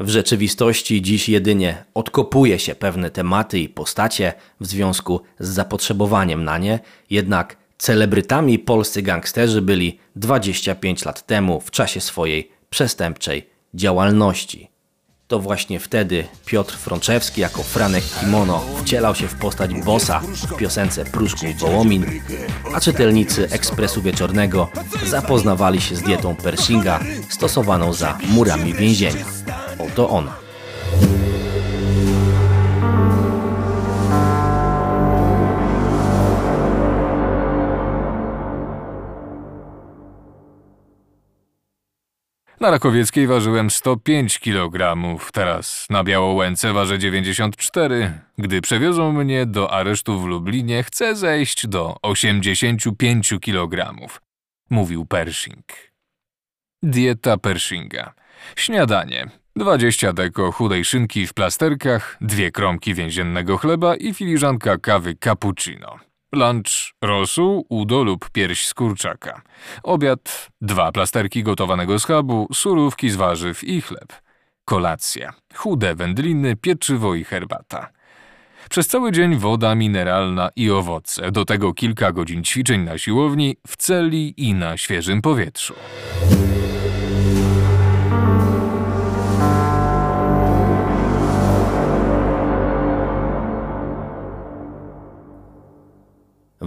W 0.00 0.08
rzeczywistości 0.08 1.02
dziś 1.02 1.28
jedynie 1.28 1.84
odkopuje 1.94 2.58
się 2.58 2.74
pewne 2.74 3.10
tematy 3.10 3.58
i 3.58 3.68
postacie 3.68 4.32
w 4.60 4.66
związku 4.66 5.20
z 5.38 5.48
zapotrzebowaniem 5.48 6.44
na 6.44 6.58
nie, 6.58 6.78
jednak 7.10 7.56
celebrytami 7.78 8.58
polscy 8.58 9.02
gangsterzy 9.02 9.62
byli 9.62 9.98
25 10.16 11.04
lat 11.04 11.26
temu 11.26 11.60
w 11.60 11.70
czasie 11.70 12.00
swojej 12.00 12.50
przestępczej 12.70 13.46
działalności. 13.74 14.69
To 15.30 15.38
właśnie 15.38 15.80
wtedy 15.80 16.24
Piotr 16.46 16.76
Frączewski 16.76 17.40
jako 17.40 17.62
Franek 17.62 18.04
Kimono 18.20 18.62
wcielał 18.82 19.14
się 19.14 19.28
w 19.28 19.34
postać 19.34 19.74
bossa 19.74 20.20
w 20.20 20.56
piosence 20.56 21.04
Pruszków 21.04 21.58
Wołomin, 21.58 22.06
a 22.74 22.80
czytelnicy 22.80 23.48
Ekspresu 23.50 24.02
Wieczornego 24.02 24.68
zapoznawali 25.06 25.80
się 25.80 25.96
z 25.96 26.02
dietą 26.02 26.36
Pershinga 26.36 27.00
stosowaną 27.28 27.92
za 27.92 28.18
murami 28.28 28.74
więzienia. 28.74 29.24
Oto 29.78 30.08
ona. 30.08 30.49
Na 42.60 42.70
Rakowieckiej 42.70 43.26
ważyłem 43.26 43.70
105 43.70 44.38
kg, 44.38 44.96
teraz 45.32 45.86
na 45.90 46.04
Białołęce 46.04 46.72
ważę 46.72 46.98
94. 46.98 48.20
Gdy 48.38 48.60
przewiozą 48.60 49.12
mnie 49.12 49.46
do 49.46 49.72
aresztu 49.72 50.20
w 50.20 50.26
Lublinie, 50.26 50.82
chcę 50.82 51.16
zejść 51.16 51.66
do 51.66 51.96
85 52.02 53.34
kg, 53.40 53.94
mówił 54.70 55.06
Pershing. 55.06 55.64
Dieta 56.82 57.36
Pershinga. 57.36 58.14
Śniadanie. 58.56 59.26
20 59.56 60.12
deko 60.12 60.52
chudej 60.52 60.84
szynki 60.84 61.26
w 61.26 61.34
plasterkach, 61.34 62.16
dwie 62.20 62.50
kromki 62.50 62.94
więziennego 62.94 63.58
chleba 63.58 63.96
i 63.96 64.14
filiżanka 64.14 64.78
kawy 64.78 65.14
cappuccino. 65.14 66.09
Lunch 66.32 66.94
rosół, 67.02 67.66
udo 67.68 68.02
lub 68.02 68.30
pierś 68.30 68.66
z 68.66 68.74
kurczaka. 68.74 69.42
Obiad 69.82 70.48
dwa 70.60 70.92
plasterki 70.92 71.42
gotowanego 71.42 71.98
schabu, 71.98 72.48
surówki 72.52 73.10
z 73.10 73.16
warzyw 73.16 73.64
i 73.64 73.82
chleb. 73.82 74.12
Kolacja 74.64 75.32
chude 75.54 75.94
wędliny, 75.94 76.56
pieczywo 76.56 77.14
i 77.14 77.24
herbata. 77.24 77.90
Przez 78.70 78.86
cały 78.86 79.12
dzień 79.12 79.36
woda 79.36 79.74
mineralna 79.74 80.50
i 80.56 80.70
owoce, 80.70 81.32
do 81.32 81.44
tego 81.44 81.74
kilka 81.74 82.12
godzin 82.12 82.44
ćwiczeń 82.44 82.80
na 82.80 82.98
siłowni, 82.98 83.56
w 83.66 83.76
celi 83.76 84.34
i 84.36 84.54
na 84.54 84.76
świeżym 84.76 85.22
powietrzu. 85.22 85.74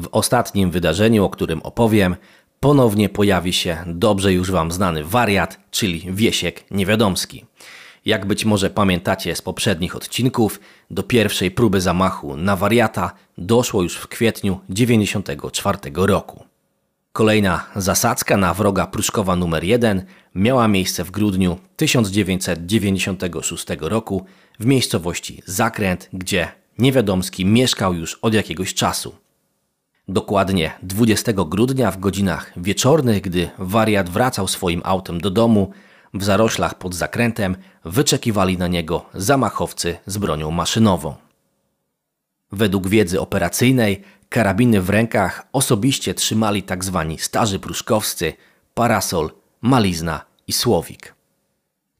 W 0.03 0.07
ostatnim 0.11 0.71
wydarzeniu, 0.71 1.25
o 1.25 1.29
którym 1.29 1.61
opowiem, 1.61 2.15
ponownie 2.59 3.09
pojawi 3.09 3.53
się 3.53 3.77
dobrze 3.87 4.33
już 4.33 4.51
Wam 4.51 4.71
znany 4.71 5.03
wariat, 5.03 5.59
czyli 5.71 6.03
Wiesiek 6.11 6.71
Niewiadomski. 6.71 7.45
Jak 8.05 8.25
być 8.25 8.45
może 8.45 8.69
pamiętacie 8.69 9.35
z 9.35 9.41
poprzednich 9.41 9.95
odcinków, 9.95 10.59
do 10.91 11.03
pierwszej 11.03 11.51
próby 11.51 11.81
zamachu 11.81 12.37
na 12.37 12.55
wariata 12.55 13.11
doszło 13.37 13.83
już 13.83 13.95
w 13.95 14.07
kwietniu 14.07 14.59
1994 14.75 15.77
roku. 15.95 16.43
Kolejna 17.11 17.65
zasadzka 17.75 18.37
na 18.37 18.53
wroga 18.53 18.87
Pruszkowa 18.87 19.35
numer 19.35 19.63
1 19.63 20.05
miała 20.35 20.67
miejsce 20.67 21.03
w 21.03 21.11
grudniu 21.11 21.57
1996 21.75 23.65
roku 23.79 24.25
w 24.59 24.65
miejscowości 24.65 25.41
Zakręt, 25.45 26.09
gdzie 26.13 26.47
Niewiadomski 26.77 27.45
mieszkał 27.45 27.93
już 27.93 28.15
od 28.15 28.33
jakiegoś 28.33 28.73
czasu. 28.73 29.22
Dokładnie 30.07 30.71
20 30.81 31.33
grudnia 31.33 31.91
w 31.91 31.99
godzinach 31.99 32.51
wieczornych, 32.57 33.21
gdy 33.21 33.49
wariat 33.57 34.09
wracał 34.09 34.47
swoim 34.47 34.81
autem 34.85 35.21
do 35.21 35.29
domu, 35.29 35.71
w 36.13 36.23
zaroślach 36.23 36.77
pod 36.77 36.95
zakrętem 36.95 37.55
wyczekiwali 37.85 38.57
na 38.57 38.67
niego 38.67 39.05
zamachowcy 39.13 39.97
z 40.05 40.17
bronią 40.17 40.51
maszynową. 40.51 41.15
Według 42.51 42.87
wiedzy 42.87 43.21
operacyjnej 43.21 44.03
karabiny 44.29 44.81
w 44.81 44.89
rękach 44.89 45.47
osobiście 45.53 46.13
trzymali 46.13 46.63
tzw. 46.63 47.05
Tak 47.09 47.21
starzy 47.21 47.59
pruszkowscy, 47.59 48.33
parasol, 48.73 49.31
malizna 49.61 50.25
i 50.47 50.53
słowik. 50.53 51.15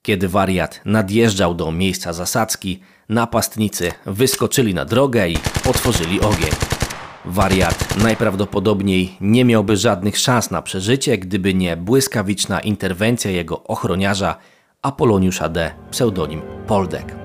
Kiedy 0.02 0.28
wariat 0.28 0.82
nadjeżdżał 0.86 1.56
do 1.56 1.72
miejsca 1.72 2.14
zasadzki, 2.14 2.80
napastnicy 3.10 3.92
wyskoczyli 4.06 4.74
na 4.74 4.86
drogę 4.86 5.30
i 5.30 5.38
otworzyli 5.70 6.22
ogień. 6.22 6.63
Wariat 7.26 7.98
najprawdopodobniej 7.98 9.18
nie 9.22 9.46
miałby 9.46 9.78
żadnych 9.78 10.18
szans 10.18 10.52
na 10.52 10.62
przeżycie, 10.62 11.18
gdyby 11.18 11.54
nie 11.54 11.78
błyskawiczna 11.78 12.60
interwencja 12.60 13.32
jego 13.32 13.64
ochroniarza 13.64 14.36
Apoloniusza 14.82 15.50
D., 15.50 15.72
pseudonim 15.92 16.42
Poldek. 16.68 17.16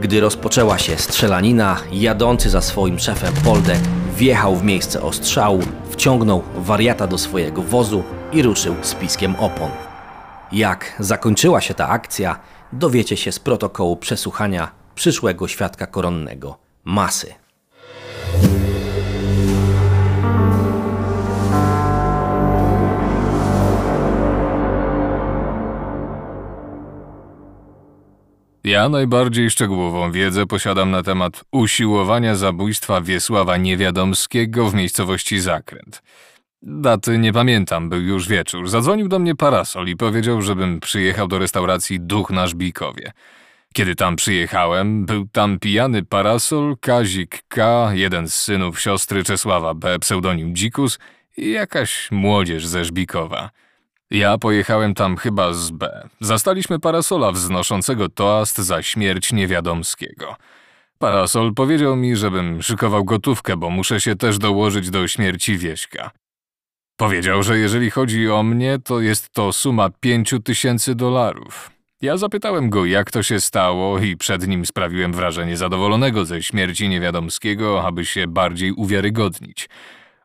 Gdy 0.00 0.20
rozpoczęła 0.20 0.78
się 0.78 0.96
strzelanina, 0.96 1.76
jadący 1.92 2.50
za 2.50 2.60
swoim 2.60 2.98
szefem 2.98 3.34
Poldek 3.44 3.80
wjechał 4.16 4.56
w 4.56 4.64
miejsce 4.64 5.02
ostrzału, 5.02 5.62
wciągnął 5.90 6.42
wariata 6.56 7.06
do 7.06 7.18
swojego 7.18 7.62
wozu 7.62 8.02
i 8.32 8.42
ruszył 8.42 8.74
z 8.82 8.94
piskiem 8.94 9.36
opon. 9.36 9.70
Jak 10.52 10.96
zakończyła 10.98 11.60
się 11.60 11.74
ta 11.74 11.88
akcja, 11.88 12.40
dowiecie 12.72 13.16
się 13.16 13.32
z 13.32 13.38
protokołu 13.38 13.96
przesłuchania 13.96 14.70
przyszłego 14.94 15.48
świadka 15.48 15.86
koronnego 15.86 16.58
Masy. 16.84 17.34
Ja 28.64 28.88
najbardziej 28.88 29.50
szczegółową 29.50 30.12
wiedzę 30.12 30.46
posiadam 30.46 30.90
na 30.90 31.02
temat 31.02 31.44
usiłowania 31.52 32.34
zabójstwa 32.34 33.00
Wiesława 33.00 33.56
Niewiadomskiego 33.56 34.70
w 34.70 34.74
miejscowości 34.74 35.40
Zakręt. 35.40 36.02
Daty 36.62 37.18
nie 37.18 37.32
pamiętam, 37.32 37.88
był 37.88 38.00
już 38.00 38.28
wieczór. 38.28 38.68
Zadzwonił 38.68 39.08
do 39.08 39.18
mnie 39.18 39.34
parasol 39.34 39.88
i 39.88 39.96
powiedział, 39.96 40.42
żebym 40.42 40.80
przyjechał 40.80 41.28
do 41.28 41.38
restauracji 41.38 42.00
Duch 42.00 42.30
na 42.30 42.46
Żbikowie. 42.46 43.12
Kiedy 43.74 43.94
tam 43.94 44.16
przyjechałem, 44.16 45.06
był 45.06 45.26
tam 45.32 45.58
pijany 45.58 46.04
parasol, 46.04 46.76
Kazik 46.80 47.42
K., 47.48 47.90
jeden 47.92 48.28
z 48.28 48.34
synów 48.34 48.80
siostry 48.80 49.24
Czesława 49.24 49.74
B., 49.74 49.98
pseudonim 49.98 50.56
Dzikus 50.56 50.98
i 51.36 51.50
jakaś 51.50 52.08
młodzież 52.10 52.66
ze 52.66 52.84
Żbikowa. 52.84 53.50
Ja 54.10 54.38
pojechałem 54.38 54.94
tam 54.94 55.16
chyba 55.16 55.52
z 55.52 55.70
B. 55.70 56.08
Zastaliśmy 56.20 56.78
parasola 56.78 57.32
wznoszącego 57.32 58.08
toast 58.08 58.58
za 58.58 58.82
śmierć 58.82 59.32
niewiadomskiego. 59.32 60.36
Parasol 60.98 61.54
powiedział 61.54 61.96
mi, 61.96 62.16
żebym 62.16 62.62
szykował 62.62 63.04
gotówkę, 63.04 63.56
bo 63.56 63.70
muszę 63.70 64.00
się 64.00 64.16
też 64.16 64.38
dołożyć 64.38 64.90
do 64.90 65.08
śmierci 65.08 65.58
Wieśka. 65.58 66.10
Powiedział, 66.96 67.42
że 67.42 67.58
jeżeli 67.58 67.90
chodzi 67.90 68.30
o 68.30 68.42
mnie, 68.42 68.78
to 68.84 69.00
jest 69.00 69.30
to 69.30 69.52
suma 69.52 69.90
pięciu 70.00 70.40
tysięcy 70.40 70.94
dolarów. 70.94 71.70
Ja 72.02 72.16
zapytałem 72.16 72.70
go, 72.70 72.84
jak 72.84 73.10
to 73.10 73.22
się 73.22 73.40
stało 73.40 73.98
i 73.98 74.16
przed 74.16 74.48
nim 74.48 74.66
sprawiłem 74.66 75.12
wrażenie 75.12 75.56
zadowolonego 75.56 76.24
ze 76.24 76.42
śmierci 76.42 76.88
niewiadomskiego, 76.88 77.86
aby 77.86 78.04
się 78.04 78.26
bardziej 78.26 78.72
uwiarygodnić. 78.72 79.68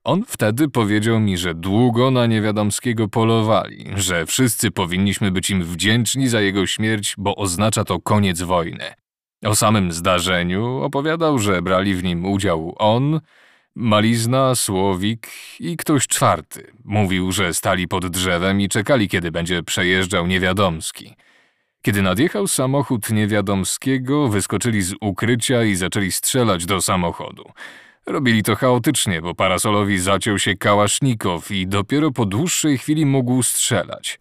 On 0.03 0.23
wtedy 0.27 0.69
powiedział 0.69 1.19
mi, 1.19 1.37
że 1.37 1.53
długo 1.53 2.11
na 2.11 2.25
niewiadomskiego 2.25 3.07
polowali, 3.07 3.85
że 3.95 4.25
wszyscy 4.25 4.71
powinniśmy 4.71 5.31
być 5.31 5.49
im 5.49 5.63
wdzięczni 5.63 6.27
za 6.27 6.41
jego 6.41 6.67
śmierć, 6.67 7.15
bo 7.17 7.35
oznacza 7.35 7.83
to 7.83 7.99
koniec 7.99 8.41
wojny. 8.41 8.93
O 9.45 9.55
samym 9.55 9.91
zdarzeniu 9.91 10.81
opowiadał, 10.83 11.39
że 11.39 11.61
brali 11.61 11.95
w 11.95 12.03
nim 12.03 12.25
udział 12.25 12.75
on, 12.77 13.19
Malizna, 13.75 14.55
Słowik 14.55 15.27
i 15.59 15.77
ktoś 15.77 16.07
czwarty. 16.07 16.71
Mówił, 16.85 17.31
że 17.31 17.53
stali 17.53 17.87
pod 17.87 18.07
drzewem 18.07 18.61
i 18.61 18.69
czekali, 18.69 19.09
kiedy 19.09 19.31
będzie 19.31 19.63
przejeżdżał 19.63 20.27
niewiadomski. 20.27 21.15
Kiedy 21.81 22.01
nadjechał 22.01 22.47
samochód 22.47 23.09
niewiadomskiego, 23.09 24.27
wyskoczyli 24.27 24.81
z 24.81 24.95
ukrycia 25.01 25.63
i 25.63 25.75
zaczęli 25.75 26.11
strzelać 26.11 26.65
do 26.65 26.81
samochodu. 26.81 27.43
Robili 28.07 28.43
to 28.43 28.55
chaotycznie, 28.55 29.21
bo 29.21 29.35
parasolowi 29.35 29.99
zaciął 29.99 30.39
się 30.39 30.55
kałasznikow 30.55 31.51
i 31.51 31.67
dopiero 31.67 32.11
po 32.11 32.25
dłuższej 32.25 32.77
chwili 32.77 33.05
mógł 33.05 33.43
strzelać. 33.43 34.19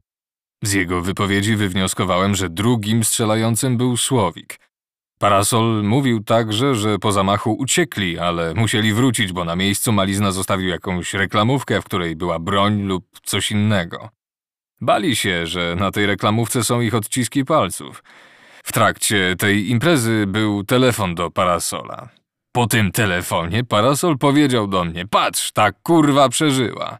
Z 0.63 0.73
jego 0.73 1.03
wypowiedzi 1.03 1.57
wywnioskowałem, 1.57 2.35
że 2.35 2.49
drugim 2.49 3.05
strzelającym 3.05 3.77
był 3.77 3.97
Słowik. 3.97 4.59
Parasol 5.19 5.83
mówił 5.85 6.25
także, 6.25 6.75
że 6.75 6.99
po 6.99 7.13
zamachu 7.13 7.53
uciekli, 7.53 8.19
ale 8.19 8.55
musieli 8.55 8.93
wrócić, 8.93 9.33
bo 9.33 9.45
na 9.45 9.57
miejscu 9.57 9.93
Malizna 9.93 10.33
zostawił 10.33 10.69
jakąś 10.69 11.15
reklamówkę, 11.15 11.83
w 11.83 11.85
której 11.85 12.17
była 12.17 12.39
broń 12.39 12.83
lub 12.83 13.05
coś 13.23 13.51
innego. 13.51 14.09
Bali 14.81 15.17
się, 15.17 15.47
że 15.47 15.77
na 15.79 15.91
tej 15.91 16.07
reklamówce 16.07 16.65
są 16.65 16.81
ich 16.81 16.95
odciski 16.95 17.45
palców. 17.45 18.03
W 18.65 18.73
trakcie 18.73 19.37
tej 19.39 19.71
imprezy 19.71 20.25
był 20.27 20.65
telefon 20.65 21.15
do 21.15 21.31
Parasola. 21.31 22.09
Po 22.53 22.67
tym 22.67 22.93
telefonie 22.93 23.65
Parasol 23.65 24.19
powiedział 24.19 24.67
do 24.67 24.85
mnie: 24.85 25.07
Patrz, 25.07 25.53
ta 25.53 25.73
kurwa 25.73 26.29
przeżyła. 26.29 26.99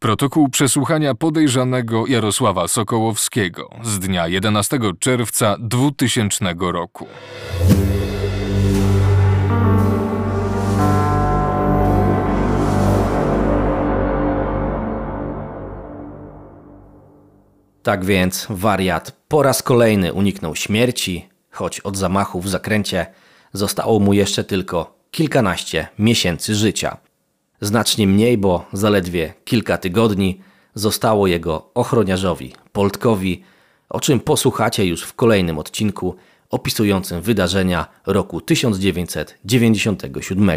Protokół 0.00 0.48
przesłuchania 0.48 1.14
podejrzanego 1.14 2.06
Jarosława 2.06 2.68
Sokołowskiego 2.68 3.70
z 3.82 3.98
dnia 3.98 4.28
11 4.28 4.78
czerwca 5.00 5.56
2000 5.58 6.54
roku. 6.58 7.06
Tak 17.82 18.04
więc 18.04 18.46
wariat 18.50 19.12
po 19.28 19.42
raz 19.42 19.62
kolejny 19.62 20.12
uniknął 20.12 20.56
śmierci, 20.56 21.28
choć 21.50 21.80
od 21.80 21.96
zamachu 21.96 22.40
w 22.40 22.48
zakręcie 22.48 23.06
zostało 23.52 24.00
mu 24.00 24.12
jeszcze 24.12 24.44
tylko 24.44 24.96
kilkanaście 25.10 25.88
miesięcy 25.98 26.54
życia. 26.54 26.96
Znacznie 27.60 28.06
mniej, 28.06 28.38
bo 28.38 28.64
zaledwie 28.72 29.34
kilka 29.44 29.78
tygodni 29.78 30.40
zostało 30.74 31.26
jego 31.26 31.70
ochroniarzowi 31.74 32.52
Poltkowi, 32.72 33.42
o 33.88 34.00
czym 34.00 34.20
posłuchacie 34.20 34.86
już 34.86 35.02
w 35.02 35.14
kolejnym 35.14 35.58
odcinku 35.58 36.16
opisującym 36.50 37.22
wydarzenia 37.22 37.86
roku 38.06 38.40
1997. 38.40 40.50